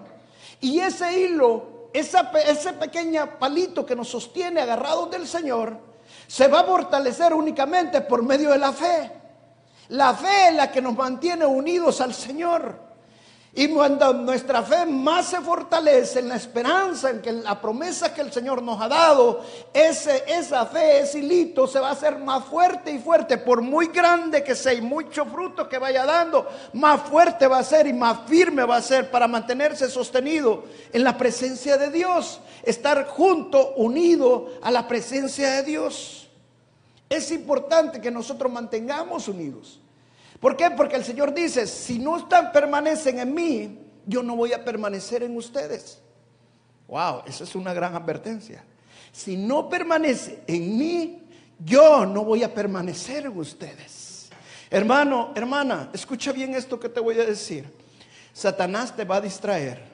y 0.59 0.79
ese 0.79 1.19
hilo, 1.19 1.89
ese 1.91 2.73
pequeño 2.73 3.39
palito 3.39 3.85
que 3.85 3.95
nos 3.95 4.09
sostiene 4.09 4.61
agarrados 4.61 5.09
del 5.09 5.27
Señor, 5.27 5.77
se 6.27 6.47
va 6.47 6.61
a 6.61 6.63
fortalecer 6.65 7.33
únicamente 7.33 8.01
por 8.01 8.23
medio 8.23 8.51
de 8.51 8.57
la 8.59 8.71
fe. 8.71 9.11
La 9.89 10.13
fe 10.13 10.49
es 10.49 10.55
la 10.55 10.71
que 10.71 10.81
nos 10.81 10.95
mantiene 10.95 11.45
unidos 11.45 11.99
al 11.99 12.13
Señor. 12.13 12.90
Y 13.53 13.67
cuando 13.67 14.13
nuestra 14.13 14.63
fe 14.63 14.85
más 14.85 15.25
se 15.27 15.41
fortalece 15.41 16.19
en 16.19 16.29
la 16.29 16.37
esperanza, 16.37 17.09
en 17.09 17.21
que 17.21 17.33
la 17.33 17.59
promesa 17.59 18.13
que 18.13 18.21
el 18.21 18.31
Señor 18.31 18.63
nos 18.63 18.81
ha 18.81 18.87
dado, 18.87 19.41
ese, 19.73 20.23
esa 20.25 20.65
fe, 20.67 20.99
ese 21.01 21.19
hilito 21.19 21.67
se 21.67 21.77
va 21.81 21.89
a 21.89 21.91
hacer 21.91 22.17
más 22.17 22.45
fuerte 22.45 22.91
y 22.91 22.99
fuerte. 22.99 23.37
Por 23.37 23.61
muy 23.61 23.87
grande 23.87 24.41
que 24.41 24.55
sea 24.55 24.73
y 24.73 24.81
mucho 24.81 25.25
fruto 25.25 25.67
que 25.67 25.77
vaya 25.77 26.05
dando, 26.05 26.47
más 26.71 27.01
fuerte 27.01 27.45
va 27.45 27.59
a 27.59 27.63
ser 27.63 27.87
y 27.87 27.93
más 27.93 28.19
firme 28.25 28.63
va 28.63 28.77
a 28.77 28.81
ser 28.81 29.11
para 29.11 29.27
mantenerse 29.27 29.89
sostenido 29.89 30.63
en 30.93 31.03
la 31.03 31.17
presencia 31.17 31.77
de 31.77 31.89
Dios. 31.89 32.39
Estar 32.63 33.05
junto, 33.05 33.73
unido 33.73 34.47
a 34.61 34.71
la 34.71 34.87
presencia 34.87 35.51
de 35.51 35.63
Dios. 35.63 36.29
Es 37.09 37.29
importante 37.31 37.99
que 37.99 38.11
nosotros 38.11 38.49
mantengamos 38.49 39.27
unidos. 39.27 39.80
¿Por 40.41 40.57
qué? 40.57 40.71
Porque 40.71 40.95
el 40.95 41.05
Señor 41.05 41.33
dice, 41.33 41.67
si 41.67 41.99
no 41.99 42.17
están, 42.17 42.51
permanecen 42.51 43.19
en 43.19 43.33
mí, 43.33 43.79
yo 44.07 44.23
no 44.23 44.35
voy 44.35 44.53
a 44.53 44.65
permanecer 44.65 45.21
en 45.21 45.37
ustedes. 45.37 46.01
Wow, 46.87 47.21
esa 47.27 47.43
es 47.43 47.55
una 47.55 47.73
gran 47.73 47.95
advertencia. 47.95 48.63
Si 49.11 49.37
no 49.37 49.69
permanece 49.69 50.41
en 50.47 50.77
mí, 50.77 51.23
yo 51.59 52.07
no 52.07 52.25
voy 52.25 52.43
a 52.43 52.51
permanecer 52.51 53.27
en 53.27 53.37
ustedes. 53.37 54.29
Hermano, 54.71 55.31
hermana, 55.35 55.91
escucha 55.93 56.31
bien 56.31 56.55
esto 56.55 56.79
que 56.79 56.89
te 56.89 56.99
voy 56.99 57.19
a 57.19 57.25
decir. 57.25 57.71
Satanás 58.33 58.95
te 58.95 59.05
va 59.05 59.17
a 59.17 59.21
distraer 59.21 59.90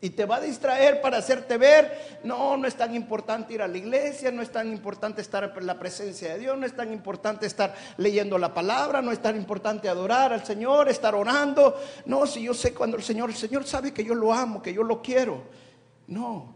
y 0.00 0.10
te 0.10 0.26
va 0.26 0.36
a 0.36 0.40
distraer 0.40 1.00
para 1.00 1.18
hacerte 1.18 1.56
ver, 1.56 2.18
no, 2.22 2.56
no 2.56 2.68
es 2.68 2.74
tan 2.74 2.94
importante 2.94 3.54
ir 3.54 3.62
a 3.62 3.68
la 3.68 3.78
iglesia, 3.78 4.30
no 4.30 4.42
es 4.42 4.52
tan 4.52 4.70
importante 4.70 5.22
estar 5.22 5.54
en 5.56 5.66
la 5.66 5.78
presencia 5.78 6.34
de 6.34 6.38
Dios, 6.38 6.58
no 6.58 6.66
es 6.66 6.76
tan 6.76 6.92
importante 6.92 7.46
estar 7.46 7.74
leyendo 7.96 8.36
la 8.36 8.52
palabra, 8.52 9.00
no 9.00 9.10
es 9.10 9.22
tan 9.22 9.36
importante 9.36 9.88
adorar 9.88 10.34
al 10.34 10.44
Señor, 10.44 10.90
estar 10.90 11.14
orando. 11.14 11.80
No, 12.04 12.26
si 12.26 12.42
yo 12.42 12.52
sé 12.52 12.74
cuando 12.74 12.98
el 12.98 13.02
Señor, 13.02 13.30
el 13.30 13.36
Señor 13.36 13.66
sabe 13.66 13.92
que 13.92 14.04
yo 14.04 14.14
lo 14.14 14.34
amo, 14.34 14.60
que 14.60 14.74
yo 14.74 14.82
lo 14.82 15.00
quiero. 15.00 15.44
No, 16.08 16.54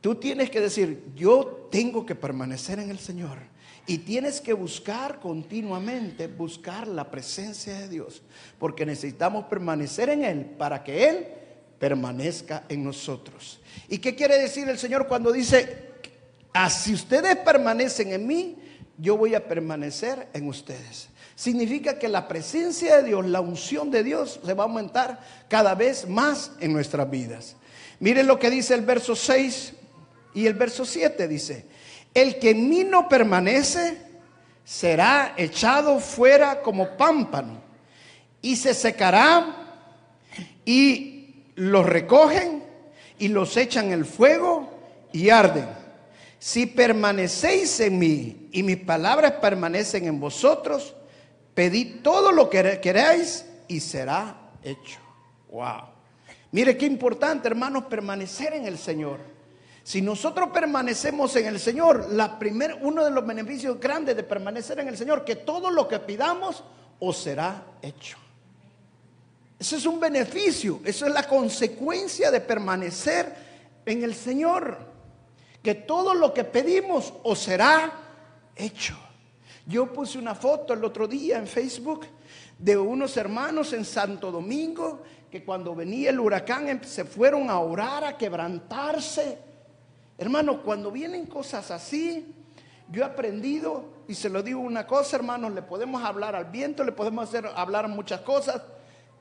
tú 0.00 0.14
tienes 0.14 0.48
que 0.48 0.60
decir, 0.60 1.12
yo 1.16 1.68
tengo 1.72 2.06
que 2.06 2.14
permanecer 2.14 2.78
en 2.78 2.90
el 2.90 3.00
Señor. 3.00 3.38
Y 3.84 3.98
tienes 3.98 4.40
que 4.40 4.52
buscar 4.52 5.18
continuamente, 5.18 6.28
buscar 6.28 6.86
la 6.86 7.10
presencia 7.10 7.74
de 7.80 7.88
Dios, 7.88 8.22
porque 8.60 8.86
necesitamos 8.86 9.46
permanecer 9.46 10.08
en 10.08 10.22
Él 10.22 10.44
para 10.56 10.84
que 10.84 11.08
Él 11.08 11.26
permanezca 11.82 12.62
en 12.68 12.84
nosotros. 12.84 13.58
¿Y 13.88 13.98
qué 13.98 14.14
quiere 14.14 14.38
decir 14.38 14.68
el 14.68 14.78
Señor 14.78 15.08
cuando 15.08 15.32
dice, 15.32 15.88
así 16.52 16.94
ustedes 16.94 17.36
permanecen 17.38 18.12
en 18.12 18.24
mí, 18.24 18.56
yo 18.98 19.16
voy 19.16 19.34
a 19.34 19.48
permanecer 19.48 20.28
en 20.32 20.46
ustedes? 20.46 21.08
Significa 21.34 21.98
que 21.98 22.06
la 22.06 22.28
presencia 22.28 22.98
de 22.98 23.08
Dios, 23.08 23.26
la 23.26 23.40
unción 23.40 23.90
de 23.90 24.04
Dios 24.04 24.38
se 24.46 24.54
va 24.54 24.62
a 24.62 24.66
aumentar 24.68 25.18
cada 25.48 25.74
vez 25.74 26.08
más 26.08 26.52
en 26.60 26.72
nuestras 26.72 27.10
vidas. 27.10 27.56
Miren 27.98 28.28
lo 28.28 28.38
que 28.38 28.48
dice 28.48 28.74
el 28.74 28.82
verso 28.82 29.16
6 29.16 29.72
y 30.34 30.46
el 30.46 30.54
verso 30.54 30.84
7 30.84 31.26
dice, 31.26 31.66
el 32.14 32.38
que 32.38 32.50
en 32.50 32.68
mí 32.68 32.84
no 32.84 33.08
permanece, 33.08 33.98
será 34.64 35.34
echado 35.36 35.98
fuera 35.98 36.62
como 36.62 36.96
pámpano 36.96 37.60
y 38.40 38.54
se 38.54 38.72
secará 38.72 39.56
y 40.64 41.11
los 41.54 41.86
recogen 41.86 42.64
y 43.18 43.28
los 43.28 43.56
echan 43.56 43.86
en 43.86 43.92
el 43.92 44.04
fuego 44.04 44.68
y 45.12 45.30
arden. 45.30 45.68
Si 46.38 46.66
permanecéis 46.66 47.78
en 47.80 47.98
mí 47.98 48.48
y 48.50 48.62
mis 48.62 48.78
palabras 48.78 49.34
permanecen 49.40 50.06
en 50.06 50.18
vosotros, 50.18 50.94
pedid 51.54 52.00
todo 52.02 52.32
lo 52.32 52.50
que 52.50 52.80
queráis 52.80 53.46
y 53.68 53.80
será 53.80 54.50
hecho. 54.62 54.98
Wow. 55.50 55.82
Mire 56.50 56.76
qué 56.76 56.86
importante, 56.86 57.48
hermanos, 57.48 57.84
permanecer 57.84 58.54
en 58.54 58.66
el 58.66 58.76
Señor. 58.76 59.20
Si 59.84 60.00
nosotros 60.00 60.50
permanecemos 60.52 61.34
en 61.36 61.46
el 61.46 61.58
Señor, 61.58 62.12
la 62.12 62.38
primer, 62.38 62.78
uno 62.82 63.04
de 63.04 63.10
los 63.10 63.26
beneficios 63.26 63.80
grandes 63.80 64.16
de 64.16 64.22
permanecer 64.22 64.78
en 64.80 64.88
el 64.88 64.96
Señor, 64.96 65.24
que 65.24 65.36
todo 65.36 65.70
lo 65.70 65.88
que 65.88 65.98
pidamos 65.98 66.62
os 67.00 67.16
será 67.16 67.64
hecho. 67.82 68.16
Eso 69.62 69.76
es 69.76 69.86
un 69.86 70.00
beneficio, 70.00 70.80
eso 70.84 71.06
es 71.06 71.12
la 71.12 71.22
consecuencia 71.22 72.32
de 72.32 72.40
permanecer 72.40 73.32
en 73.86 74.02
el 74.02 74.12
Señor. 74.12 74.76
Que 75.62 75.76
todo 75.76 76.14
lo 76.14 76.34
que 76.34 76.42
pedimos 76.42 77.14
os 77.22 77.38
será 77.38 77.92
hecho. 78.56 78.98
Yo 79.64 79.92
puse 79.92 80.18
una 80.18 80.34
foto 80.34 80.72
el 80.72 80.84
otro 80.84 81.06
día 81.06 81.38
en 81.38 81.46
Facebook 81.46 82.06
de 82.58 82.76
unos 82.76 83.16
hermanos 83.16 83.72
en 83.72 83.84
Santo 83.84 84.32
Domingo 84.32 85.04
que 85.30 85.44
cuando 85.44 85.76
venía 85.76 86.10
el 86.10 86.18
huracán 86.18 86.68
em, 86.68 86.82
se 86.82 87.04
fueron 87.04 87.48
a 87.48 87.60
orar, 87.60 88.02
a 88.02 88.18
quebrantarse. 88.18 89.38
Hermano, 90.18 90.60
cuando 90.64 90.90
vienen 90.90 91.26
cosas 91.26 91.70
así, 91.70 92.34
yo 92.90 93.02
he 93.02 93.06
aprendido, 93.06 93.84
y 94.08 94.16
se 94.16 94.28
lo 94.28 94.42
digo 94.42 94.58
una 94.58 94.88
cosa, 94.88 95.14
hermanos, 95.14 95.52
le 95.52 95.62
podemos 95.62 96.02
hablar 96.02 96.34
al 96.34 96.46
viento, 96.46 96.82
le 96.82 96.90
podemos 96.90 97.28
hacer 97.28 97.48
hablar 97.54 97.86
muchas 97.86 98.22
cosas, 98.22 98.60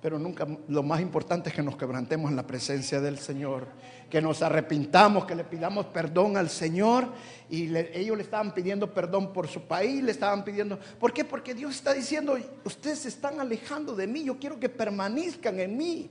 pero 0.01 0.17
nunca, 0.17 0.48
lo 0.67 0.81
más 0.81 1.00
importante 1.00 1.50
es 1.50 1.55
que 1.55 1.62
nos 1.62 1.77
quebrantemos 1.77 2.31
en 2.31 2.36
la 2.36 2.48
presencia 2.48 3.00
del 3.00 3.20
Señor, 3.20 3.67
que 4.10 4.20
nos 4.20 4.41
arrepintamos, 4.41 5.25
que 5.25 5.36
le 5.36 5.43
pidamos 5.43 5.86
perdón 5.88 6.38
al 6.38 6.50
Señor. 6.50 7.08
Y 7.51 7.75
ellos 7.75 8.17
le 8.17 8.24
estaban 8.24 8.53
pidiendo 8.53 8.91
perdón 8.91 9.31
por 9.31 9.48
su 9.48 9.62
país, 9.62 10.03
le 10.03 10.12
estaban 10.12 10.43
pidiendo, 10.43 10.79
¿por 11.00 11.13
qué? 11.13 11.24
Porque 11.24 11.53
Dios 11.53 11.75
está 11.75 11.93
diciendo, 11.93 12.36
ustedes 12.65 13.00
se 13.00 13.10
están 13.10 13.39
alejando 13.39 13.96
de 13.96 14.08
mí, 14.08 14.24
yo 14.24 14.39
quiero 14.39 14.60
que 14.60 14.70
permanezcan 14.70 15.60
en 15.60 15.77
mí. 15.77 16.10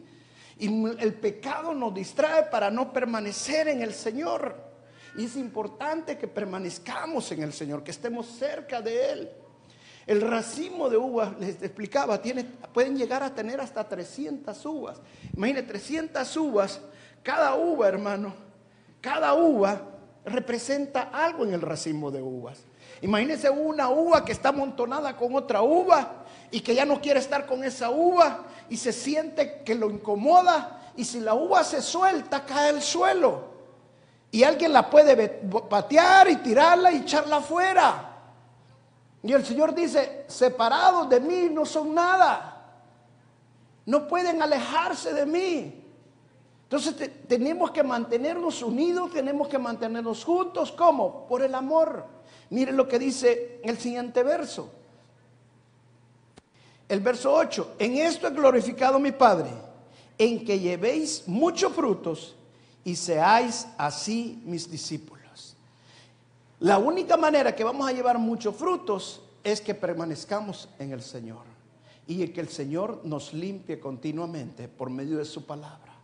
Y 0.56 0.66
el 1.00 1.14
pecado 1.14 1.74
nos 1.74 1.92
distrae 1.92 2.44
para 2.44 2.70
no 2.70 2.92
permanecer 2.92 3.66
en 3.66 3.82
el 3.82 3.92
Señor. 3.92 4.54
Y 5.16 5.24
es 5.24 5.34
importante 5.34 6.16
que 6.16 6.28
permanezcamos 6.28 7.32
en 7.32 7.42
el 7.42 7.52
Señor, 7.52 7.82
que 7.82 7.90
estemos 7.90 8.26
cerca 8.26 8.80
de 8.80 9.12
Él. 9.12 9.30
El 10.06 10.20
racimo 10.22 10.88
de 10.88 10.96
uvas, 10.96 11.38
les 11.38 11.62
explicaba, 11.62 12.20
tiene, 12.20 12.44
pueden 12.72 12.96
llegar 12.96 13.22
a 13.22 13.34
tener 13.34 13.60
hasta 13.60 13.88
300 13.88 14.66
uvas. 14.66 15.00
Imagínense, 15.36 15.68
300 15.68 16.36
uvas, 16.36 16.80
cada 17.22 17.54
uva, 17.54 17.88
hermano, 17.88 18.34
cada 19.00 19.34
uva 19.34 19.82
representa 20.24 21.10
algo 21.12 21.44
en 21.44 21.54
el 21.54 21.60
racimo 21.60 22.10
de 22.10 22.22
uvas. 22.22 22.64
Imagínense 23.02 23.48
una 23.48 23.88
uva 23.88 24.24
que 24.24 24.32
está 24.32 24.50
amontonada 24.50 25.16
con 25.16 25.34
otra 25.34 25.62
uva 25.62 26.24
y 26.50 26.60
que 26.60 26.74
ya 26.74 26.84
no 26.84 27.00
quiere 27.00 27.20
estar 27.20 27.46
con 27.46 27.64
esa 27.64 27.90
uva 27.90 28.44
y 28.68 28.76
se 28.76 28.92
siente 28.92 29.62
que 29.64 29.74
lo 29.74 29.90
incomoda 29.90 30.92
y 30.96 31.04
si 31.04 31.20
la 31.20 31.34
uva 31.34 31.64
se 31.64 31.80
suelta 31.80 32.44
cae 32.44 32.70
al 32.70 32.82
suelo 32.82 33.50
y 34.30 34.44
alguien 34.44 34.72
la 34.72 34.88
puede 34.88 35.28
patear 35.68 36.30
y 36.30 36.36
tirarla 36.36 36.92
y 36.92 36.98
echarla 36.98 37.36
afuera. 37.36 38.09
Y 39.22 39.32
el 39.32 39.44
Señor 39.44 39.74
dice, 39.74 40.24
separados 40.28 41.08
de 41.08 41.20
mí 41.20 41.48
no 41.50 41.66
son 41.66 41.94
nada. 41.94 42.56
No 43.86 44.06
pueden 44.06 44.40
alejarse 44.40 45.12
de 45.12 45.26
mí. 45.26 45.84
Entonces 46.62 47.10
tenemos 47.26 47.72
que 47.72 47.82
mantenernos 47.82 48.62
unidos, 48.62 49.12
tenemos 49.12 49.48
que 49.48 49.58
mantenernos 49.58 50.24
juntos. 50.24 50.72
¿Cómo? 50.72 51.26
Por 51.26 51.42
el 51.42 51.54
amor. 51.54 52.06
Miren 52.50 52.76
lo 52.76 52.86
que 52.88 52.98
dice 52.98 53.60
el 53.62 53.78
siguiente 53.78 54.22
verso. 54.22 54.70
El 56.88 57.00
verso 57.00 57.32
8. 57.32 57.74
En 57.78 57.98
esto 57.98 58.26
he 58.26 58.30
glorificado 58.30 58.98
mi 58.98 59.12
Padre, 59.12 59.50
en 60.16 60.44
que 60.44 60.58
llevéis 60.58 61.24
muchos 61.26 61.72
frutos 61.72 62.36
y 62.84 62.96
seáis 62.96 63.66
así 63.76 64.42
mis 64.44 64.70
discípulos. 64.70 65.19
La 66.60 66.76
única 66.76 67.16
manera 67.16 67.56
que 67.56 67.64
vamos 67.64 67.88
a 67.88 67.92
llevar 67.92 68.18
muchos 68.18 68.54
frutos 68.54 69.22
es 69.42 69.62
que 69.62 69.74
permanezcamos 69.74 70.68
en 70.78 70.92
el 70.92 71.00
Señor 71.00 71.44
y 72.06 72.28
que 72.28 72.40
el 72.42 72.50
Señor 72.50 73.00
nos 73.04 73.32
limpie 73.32 73.80
continuamente 73.80 74.68
por 74.68 74.90
medio 74.90 75.16
de 75.16 75.24
su 75.24 75.46
palabra. 75.46 75.94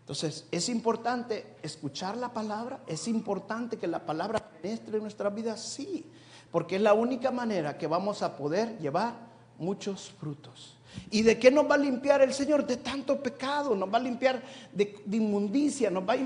Entonces, 0.00 0.46
es 0.50 0.70
importante 0.70 1.54
escuchar 1.62 2.16
la 2.16 2.32
palabra, 2.32 2.80
es 2.86 3.06
importante 3.08 3.76
que 3.76 3.86
la 3.86 4.06
palabra 4.06 4.40
penetre 4.40 4.96
en 4.96 5.02
nuestra 5.02 5.28
vida, 5.28 5.54
sí, 5.58 6.06
porque 6.50 6.76
es 6.76 6.82
la 6.82 6.94
única 6.94 7.30
manera 7.30 7.76
que 7.76 7.86
vamos 7.86 8.22
a 8.22 8.36
poder 8.38 8.78
llevar 8.78 9.14
muchos 9.58 10.10
frutos. 10.18 10.78
¿Y 11.10 11.22
de 11.22 11.38
qué 11.38 11.50
nos 11.50 11.70
va 11.70 11.74
a 11.74 11.78
limpiar 11.78 12.22
el 12.22 12.32
Señor? 12.32 12.66
De 12.66 12.78
tanto 12.78 13.22
pecado, 13.22 13.76
nos 13.76 13.92
va 13.92 13.98
a 13.98 14.02
limpiar 14.02 14.42
de, 14.72 14.96
de 15.04 15.16
inmundicia, 15.18 15.90
nos 15.90 16.08
va 16.08 16.14
a 16.14 16.16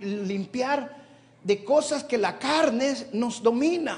limpiar 0.00 0.99
de 1.42 1.64
cosas 1.64 2.04
que 2.04 2.18
la 2.18 2.38
carne 2.38 2.94
nos 3.12 3.42
domina. 3.42 3.96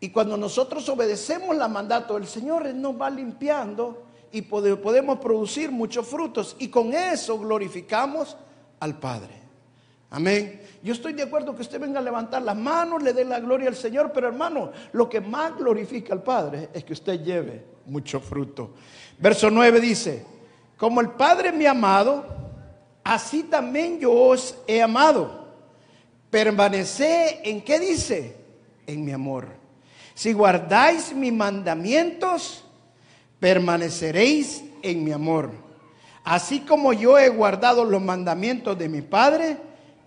Y 0.00 0.10
cuando 0.10 0.36
nosotros 0.36 0.88
obedecemos 0.88 1.56
la 1.56 1.68
mandato 1.68 2.14
del 2.14 2.26
Señor, 2.26 2.66
Él 2.66 2.80
nos 2.80 3.00
va 3.00 3.08
limpiando 3.08 4.02
y 4.32 4.42
podemos 4.42 5.18
producir 5.18 5.70
muchos 5.70 6.06
frutos. 6.06 6.56
Y 6.58 6.68
con 6.68 6.92
eso 6.92 7.38
glorificamos 7.38 8.36
al 8.80 8.98
Padre. 8.98 9.42
Amén. 10.10 10.60
Yo 10.82 10.92
estoy 10.92 11.12
de 11.12 11.22
acuerdo 11.22 11.54
que 11.54 11.62
usted 11.62 11.80
venga 11.80 12.00
a 12.00 12.02
levantar 12.02 12.42
las 12.42 12.56
manos, 12.56 13.02
le 13.02 13.12
dé 13.12 13.24
la 13.24 13.40
gloria 13.40 13.68
al 13.68 13.76
Señor, 13.76 14.10
pero 14.12 14.28
hermano, 14.28 14.72
lo 14.92 15.08
que 15.08 15.20
más 15.20 15.56
glorifica 15.56 16.12
al 16.12 16.22
Padre 16.22 16.68
es 16.74 16.84
que 16.84 16.92
usted 16.92 17.22
lleve 17.22 17.64
mucho 17.86 18.20
fruto. 18.20 18.72
Verso 19.18 19.50
9 19.50 19.80
dice, 19.80 20.26
como 20.76 21.00
el 21.00 21.10
Padre 21.10 21.52
me 21.52 21.68
amado, 21.68 22.41
así 23.04 23.42
también 23.42 23.98
yo 23.98 24.12
os 24.12 24.56
he 24.66 24.82
amado. 24.82 25.48
Permaneced 26.30 27.40
en 27.44 27.62
qué 27.62 27.78
dice? 27.78 28.36
En 28.86 29.04
mi 29.04 29.12
amor. 29.12 29.48
Si 30.14 30.32
guardáis 30.32 31.14
mis 31.14 31.32
mandamientos, 31.32 32.64
permaneceréis 33.38 34.64
en 34.82 35.04
mi 35.04 35.12
amor. 35.12 35.50
Así 36.24 36.60
como 36.60 36.92
yo 36.92 37.18
he 37.18 37.28
guardado 37.28 37.84
los 37.84 38.00
mandamientos 38.00 38.78
de 38.78 38.88
mi 38.88 39.02
Padre 39.02 39.56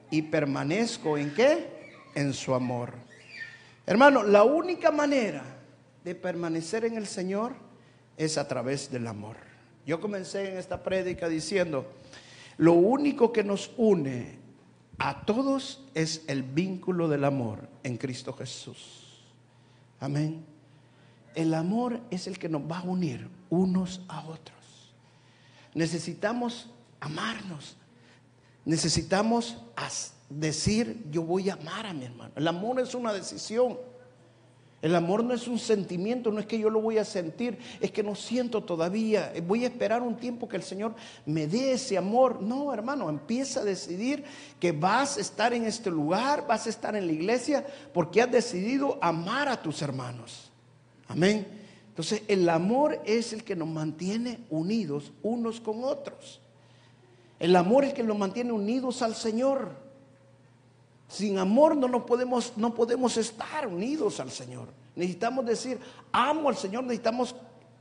y 0.10 0.22
permanezco 0.22 1.18
en 1.18 1.34
qué? 1.34 1.68
En 2.16 2.34
su 2.34 2.54
amor. 2.54 2.94
Hermano, 3.86 4.24
la 4.24 4.44
única 4.44 4.92
manera 4.92 5.44
de 6.04 6.16
permanecer 6.16 6.86
en 6.86 6.98
el 6.98 7.08
Señor 7.08 7.54
es 8.18 8.38
a 8.38 8.48
través 8.48 8.90
del 8.90 9.08
amor. 9.08 9.36
Yo 9.86 10.00
comencé 10.00 10.52
en 10.52 10.58
esta 10.58 10.82
prédica 10.82 11.28
diciendo, 11.28 11.86
lo 12.58 12.74
único 12.74 13.32
que 13.32 13.44
nos 13.44 13.72
une 13.78 14.38
a 14.98 15.26
todos 15.26 15.84
es 15.94 16.24
el 16.28 16.44
vínculo 16.44 17.08
del 17.08 17.26
amor 17.26 17.68
en 17.84 17.98
Cristo 17.98 18.34
Jesús. 18.34 19.24
Amén. 20.00 20.46
El 21.34 21.54
amor 21.54 22.00
es 22.10 22.28
el 22.28 22.40
que 22.40 22.48
nos 22.48 22.62
va 22.62 22.80
a 22.80 22.84
unir 22.84 23.28
unos 23.50 24.02
a 24.08 24.26
otros. 24.26 24.94
Necesitamos 25.74 26.70
amarnos. 27.02 27.76
Necesitamos 28.64 29.58
decir, 30.30 31.06
yo 31.12 31.24
voy 31.24 31.50
a 31.50 31.54
amar 31.54 31.86
a 31.86 31.94
mi 31.94 32.06
hermano. 32.06 32.32
El 32.36 32.48
amor 32.48 32.80
es 32.80 32.96
una 32.96 33.14
decisión. 33.14 33.78
El 34.86 34.94
amor 34.94 35.24
no 35.24 35.34
es 35.34 35.48
un 35.48 35.58
sentimiento, 35.58 36.30
no 36.30 36.40
es 36.40 36.46
que 36.46 36.60
yo 36.60 36.70
lo 36.70 36.80
voy 36.80 37.00
a 37.00 37.06
sentir, 37.06 37.58
es 37.82 37.90
que 37.90 38.04
no 38.04 38.14
siento 38.14 38.64
todavía. 38.64 39.34
Voy 39.48 39.64
a 39.64 39.70
esperar 39.70 40.04
un 40.04 40.16
tiempo 40.16 40.48
que 40.48 40.58
el 40.58 40.62
Señor 40.62 40.94
me 41.26 41.48
dé 41.48 41.72
ese 41.72 41.98
amor. 41.98 42.40
No, 42.40 42.72
hermano, 42.72 43.10
empieza 43.10 43.62
a 43.62 43.64
decidir 43.64 44.24
que 44.60 44.74
vas 44.74 45.18
a 45.18 45.22
estar 45.22 45.56
en 45.56 45.66
este 45.66 45.90
lugar, 45.90 46.46
vas 46.46 46.68
a 46.68 46.70
estar 46.70 46.96
en 46.96 47.08
la 47.08 47.14
iglesia, 47.14 47.66
porque 47.96 48.22
has 48.22 48.32
decidido 48.32 49.00
amar 49.02 49.50
a 49.50 49.60
tus 49.60 49.82
hermanos. 49.82 50.52
Amén. 51.08 51.48
Entonces, 51.88 52.22
el 52.28 52.48
amor 52.48 53.02
es 53.06 53.34
el 53.34 53.44
que 53.44 53.56
nos 53.56 53.68
mantiene 53.68 54.42
unidos 54.52 55.14
unos 55.24 55.60
con 55.62 55.84
otros. 55.84 56.42
El 57.40 57.56
amor 57.56 57.86
es 57.86 57.90
el 57.90 57.96
que 57.96 58.04
nos 58.04 58.20
mantiene 58.20 58.52
unidos 58.52 59.02
al 59.02 59.16
Señor. 59.16 59.85
Sin 61.08 61.38
amor 61.38 61.76
no, 61.76 61.88
nos 61.88 62.04
podemos, 62.04 62.54
no 62.56 62.74
podemos 62.74 63.18
estar 63.18 63.68
unidos 63.68 64.20
al 64.20 64.32
Señor. 64.32 64.70
Necesitamos 64.96 65.46
decir, 65.46 65.80
amo 66.12 66.50
al 66.50 66.58
Señor, 66.58 66.84
necesitamos 66.84 67.36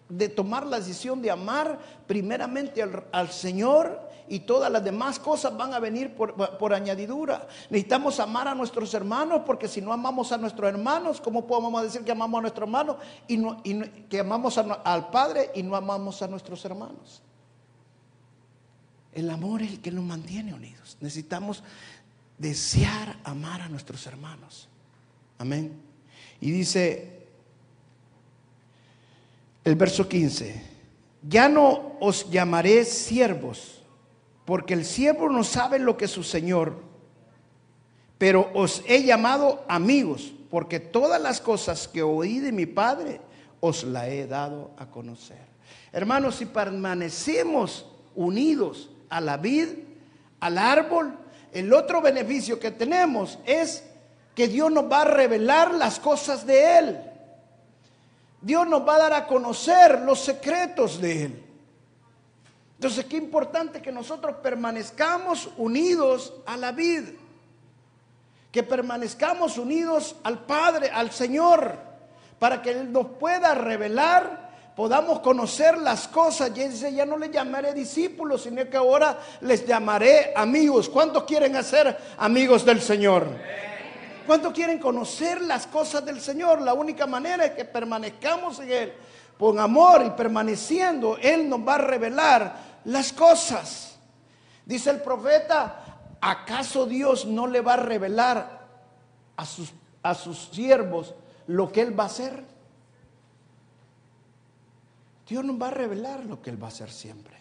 de 0.09 0.29
tomar 0.29 0.67
la 0.67 0.79
decisión 0.79 1.23
de 1.23 1.31
amar 1.31 1.79
primeramente 2.07 2.83
al, 2.83 3.05
al 3.13 3.31
Señor 3.31 4.05
y 4.29 4.41
todas 4.41 4.71
las 4.71 4.83
demás 4.83 5.19
cosas 5.19 5.57
van 5.57 5.75
a 5.75 5.79
venir 5.79 6.15
por, 6.15 6.75
añadidura. 6.75 7.47
Necesitamos 7.71 8.21
amar 8.21 8.49
a 8.49 8.55
nuestros 8.55 8.93
hermanos 8.95 9.43
porque 9.45 9.69
si 9.69 9.81
no 9.81 9.93
amamos 9.93 10.33
a 10.33 10.39
nuestros 10.39 10.69
hermanos, 10.69 11.21
¿cómo 11.21 11.47
podemos 11.47 11.83
decir 11.83 12.03
que 12.05 12.13
amamos 12.13 12.39
a 12.39 12.43
nuestros 12.43 12.67
hermanos 12.67 12.97
y, 13.29 13.37
no, 13.37 13.63
que 14.09 14.21
amamos 14.21 14.59
al 14.59 15.11
Padre 15.11 15.51
y 15.55 15.63
no 15.63 15.77
amamos 15.77 16.23
a 16.23 16.29
nuestros 16.29 16.65
hermanos? 16.65 17.23
El 19.13 19.31
amor 19.31 19.63
es 19.63 19.73
el 19.73 19.81
que 19.81 19.93
nos 19.93 20.05
mantiene 20.05 20.55
unidos. 20.55 20.97
Necesitamos 21.01 21.63
desear 22.39 23.19
amar 23.25 23.63
a 23.63 23.69
nuestros 23.69 24.07
hermanos. 24.07 24.69
Amén. 25.39 25.81
Y 26.41 26.51
dice 26.51 27.27
el 29.65 29.77
verso 29.77 30.09
15 30.09 30.75
ya 31.29 31.49
no 31.49 31.97
os 32.01 32.31
llamaré 32.31 32.85
siervos, 32.85 33.83
porque 34.45 34.75
el 34.75 34.85
siervo 34.85 35.31
no 35.31 35.43
sabe 35.43 35.79
lo 35.79 35.97
que 35.97 36.05
es 36.05 36.11
su 36.11 36.23
Señor, 36.23 36.77
pero 38.19 38.51
os 38.55 38.83
he 38.87 39.03
llamado 39.05 39.65
amigos, 39.69 40.33
porque 40.51 40.81
todas 40.81 41.21
las 41.21 41.41
cosas 41.41 41.89
que 41.89 42.03
oí 42.03 42.41
de 42.41 42.53
mi 42.53 42.67
Padre 42.67 43.21
os 43.61 43.85
la 43.85 44.09
he 44.09 44.27
dado 44.27 44.73
a 44.77 44.87
conocer. 44.91 45.55
Hermanos, 45.93 46.37
si 46.37 46.47
permanecemos 46.47 47.87
unidos 48.15 48.91
a 49.09 49.21
la 49.21 49.39
vid, 49.39 49.69
al 50.41 50.59
árbol, 50.59 51.17
el 51.55 51.73
otro 51.73 52.03
beneficio 52.03 52.59
que 52.59 52.73
tenemos 52.73 53.39
es 53.47 53.85
que 54.35 54.49
Dios 54.49 54.71
nos 54.73 54.91
va 54.91 55.03
a 55.03 55.05
revelar 55.05 55.73
las 55.73 56.01
cosas 56.01 56.45
de 56.45 56.79
Él. 56.79 57.01
Dios 58.41 58.67
nos 58.67 58.87
va 58.87 58.97
a 58.97 58.99
dar 58.99 59.13
a 59.15 59.27
conocer 59.27 60.01
los 60.01 60.19
secretos 60.19 61.01
de 61.01 61.25
Él. 61.27 61.45
Entonces, 62.75 63.05
qué 63.07 63.17
importante 63.17 63.81
que 63.81 63.93
nosotros 63.93 64.37
permanezcamos 64.43 65.49
unidos 65.57 66.35
a 66.45 66.57
la 66.57 66.73
vida, 66.73 67.13
que 68.51 68.65
permanezcamos 68.65 69.57
unidos 69.57 70.17
al 70.25 70.45
Padre, 70.45 70.91
al 70.91 71.13
Señor, 71.13 71.79
para 72.41 72.61
que 72.61 72.73
Él 72.73 72.93
nos 72.93 73.07
pueda 73.07 73.55
revelar, 73.55 74.44
podamos 74.75 75.21
conocer 75.21 75.79
las 75.79 76.09
cosas. 76.09 76.51
Y 76.55 76.69
dice, 76.69 76.93
ya 76.93 77.07
no 77.07 77.17
les 77.17 77.31
llamaré 77.31 77.73
discípulos, 77.73 78.43
sino 78.43 78.69
que 78.69 78.77
ahora 78.77 79.19
les 79.41 79.67
llamaré 79.67 80.33
amigos. 80.37 80.89
¿Cuántos 80.89 81.25
quieren 81.25 81.57
hacer 81.57 81.97
amigos 82.19 82.65
del 82.65 82.81
Señor? 82.81 83.27
¿Cuántos 84.27 84.53
quieren 84.53 84.79
conocer 84.79 85.43
las 85.43 85.67
cosas 85.67 86.05
del 86.05 86.21
Señor? 86.21 86.63
La 86.63 86.75
única 86.75 87.07
manera 87.07 87.45
es 87.45 87.53
que 87.53 87.65
permanezcamos 87.65 88.59
en 88.61 88.73
Él. 88.73 88.93
Con 89.39 89.59
amor 89.59 90.03
y 90.07 90.11
permaneciendo, 90.11 91.19
Él 91.21 91.49
nos 91.49 91.61
va 91.61 91.75
a 91.75 91.79
revelar 91.79 92.57
las 92.85 93.13
cosas. 93.13 93.97
Dice 94.65 94.91
el 94.91 95.03
profeta, 95.03 96.17
¿acaso 96.21 96.87
Dios 96.87 97.27
no 97.27 97.47
le 97.47 97.61
va 97.61 97.75
a 97.75 97.79
revelar 97.79 98.65
a 99.37 99.45
sus, 99.45 99.73
a 100.03 100.15
sus 100.15 100.49
siervos 100.51 101.15
lo 101.47 101.71
que 101.71 101.83
Él 101.83 101.99
va 101.99 102.05
a 102.05 102.07
hacer? 102.07 102.54
Dios 105.29 105.45
nos 105.45 105.61
va 105.61 105.69
a 105.69 105.73
revelar 105.73 106.25
lo 106.27 106.43
que 106.43 106.51
Él 106.51 106.63
va 106.63 106.67
a 106.67 106.71
hacer 106.71 106.91
siempre. 106.91 107.37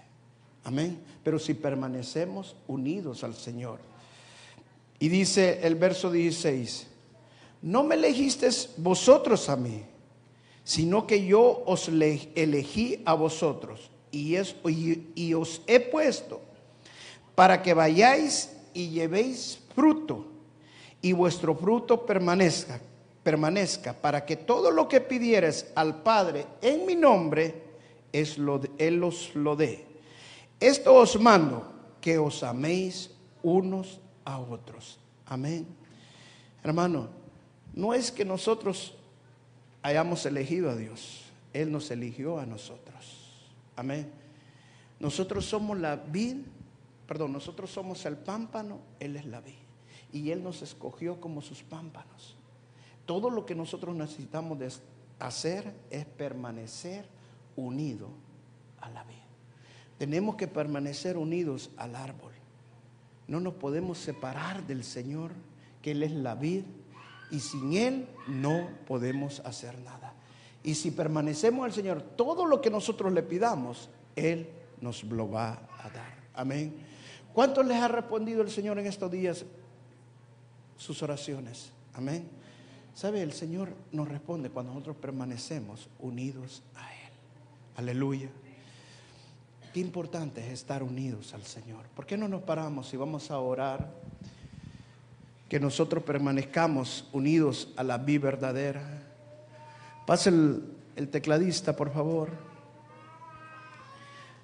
Amén. 0.63 1.01
Pero 1.23 1.39
si 1.39 1.53
permanecemos 1.53 2.55
unidos 2.67 3.23
al 3.23 3.35
Señor. 3.35 3.79
Y 4.99 5.09
dice 5.09 5.59
el 5.63 5.75
verso 5.75 6.11
16, 6.11 6.87
no 7.63 7.83
me 7.83 7.95
elegisteis 7.95 8.69
vosotros 8.77 9.49
a 9.49 9.55
mí, 9.55 9.83
sino 10.63 11.05
que 11.05 11.25
yo 11.25 11.63
os 11.65 11.89
elegí 11.89 13.01
a 13.05 13.13
vosotros 13.13 13.91
y, 14.11 14.37
y 15.15 15.33
os 15.33 15.61
he 15.67 15.79
puesto 15.79 16.41
para 17.35 17.61
que 17.61 17.73
vayáis 17.73 18.55
y 18.73 18.89
llevéis 18.89 19.59
fruto 19.75 20.27
y 21.01 21.11
vuestro 21.11 21.55
fruto 21.55 22.05
permanezca, 22.05 22.79
permanezca, 23.23 23.93
para 23.93 24.25
que 24.25 24.37
todo 24.37 24.71
lo 24.71 24.87
que 24.87 25.01
pidieres 25.01 25.71
al 25.75 26.01
Padre 26.01 26.45
en 26.61 26.85
mi 26.85 26.95
nombre, 26.95 27.72
es 28.13 28.37
lo, 28.37 28.61
Él 28.77 29.03
os 29.03 29.35
lo 29.35 29.57
dé. 29.57 29.85
Esto 30.59 30.95
os 30.95 31.19
mando, 31.19 31.73
que 31.99 32.17
os 32.17 32.43
améis 32.43 33.11
unos 33.41 33.99
a 34.23 34.39
otros. 34.39 34.99
Amén. 35.25 35.67
Hermano, 36.63 37.09
no 37.73 37.93
es 37.93 38.11
que 38.11 38.23
nosotros 38.23 38.95
hayamos 39.81 40.25
elegido 40.25 40.69
a 40.69 40.75
Dios, 40.75 41.25
Él 41.51 41.71
nos 41.71 41.91
eligió 41.91 42.39
a 42.39 42.45
nosotros. 42.45 43.31
Amén. 43.75 44.09
Nosotros 44.99 45.45
somos 45.45 45.77
la 45.79 45.97
vid, 45.97 46.37
perdón, 47.07 47.33
nosotros 47.33 47.71
somos 47.71 48.05
el 48.05 48.15
pámpano, 48.15 48.79
Él 48.99 49.17
es 49.17 49.25
la 49.25 49.41
vid. 49.41 49.55
Y 50.13 50.31
Él 50.31 50.43
nos 50.43 50.61
escogió 50.61 51.19
como 51.19 51.41
sus 51.41 51.63
pámpanos. 51.63 52.35
Todo 53.05 53.29
lo 53.29 53.45
que 53.45 53.55
nosotros 53.55 53.95
necesitamos 53.95 54.59
hacer 55.19 55.73
es 55.89 56.05
permanecer 56.05 57.05
unido 57.55 58.09
a 58.81 58.89
la 58.89 59.03
vid. 59.03 59.15
Tenemos 59.97 60.35
que 60.35 60.47
permanecer 60.47 61.17
unidos 61.17 61.71
al 61.77 61.95
árbol. 61.95 62.31
No 63.27 63.39
nos 63.39 63.53
podemos 63.53 63.97
separar 63.97 64.65
del 64.67 64.83
Señor, 64.83 65.31
que 65.81 65.91
Él 65.91 66.03
es 66.03 66.11
la 66.11 66.35
vid, 66.35 66.63
y 67.31 67.39
sin 67.39 67.73
Él 67.73 68.07
no 68.27 68.69
podemos 68.85 69.39
hacer 69.41 69.79
nada. 69.79 70.13
Y 70.63 70.75
si 70.75 70.91
permanecemos 70.91 71.65
al 71.65 71.73
Señor, 71.73 72.01
todo 72.01 72.45
lo 72.45 72.61
que 72.61 72.69
nosotros 72.69 73.11
le 73.11 73.23
pidamos, 73.23 73.89
Él 74.15 74.49
nos 74.81 75.03
lo 75.03 75.29
va 75.29 75.67
a 75.79 75.89
dar. 75.89 76.13
Amén. 76.33 76.75
¿Cuántos 77.33 77.65
les 77.65 77.77
ha 77.77 77.87
respondido 77.87 78.41
el 78.41 78.51
Señor 78.51 78.77
en 78.79 78.85
estos 78.85 79.09
días 79.11 79.45
sus 80.77 81.01
oraciones? 81.01 81.71
Amén. 81.93 82.27
¿Sabe? 82.93 83.21
El 83.23 83.33
Señor 83.33 83.73
nos 83.91 84.07
responde 84.07 84.49
cuando 84.49 84.71
nosotros 84.71 84.97
permanecemos 84.97 85.89
unidos 85.99 86.61
a 86.75 86.92
Él. 86.92 86.92
Aleluya. 87.75 88.29
Qué 89.73 89.79
importante 89.79 90.41
es 90.41 90.53
estar 90.53 90.83
unidos 90.83 91.33
al 91.33 91.43
Señor. 91.43 91.85
¿Por 91.95 92.05
qué 92.05 92.15
no 92.15 92.27
nos 92.27 92.43
paramos 92.43 92.93
y 92.93 92.97
vamos 92.97 93.31
a 93.31 93.39
orar? 93.39 93.91
Que 95.49 95.59
nosotros 95.59 96.03
permanezcamos 96.03 97.09
unidos 97.11 97.73
a 97.75 97.83
la 97.83 97.97
vida 97.97 98.25
verdadera. 98.25 98.83
Pase 100.05 100.29
el, 100.29 101.09
tecladista, 101.09 101.75
por 101.75 101.91
favor. 101.91 102.29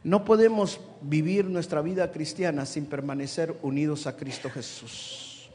No 0.04 0.26
podemos 0.26 0.80
vivir 1.02 1.46
nuestra 1.46 1.82
vida 1.82 2.12
cristiana 2.12 2.66
sin 2.66 2.88
permanecer 2.88 3.56
unidos 3.62 4.08
a 4.08 4.16
Cristo 4.16 4.50
Jesús. 4.50 5.50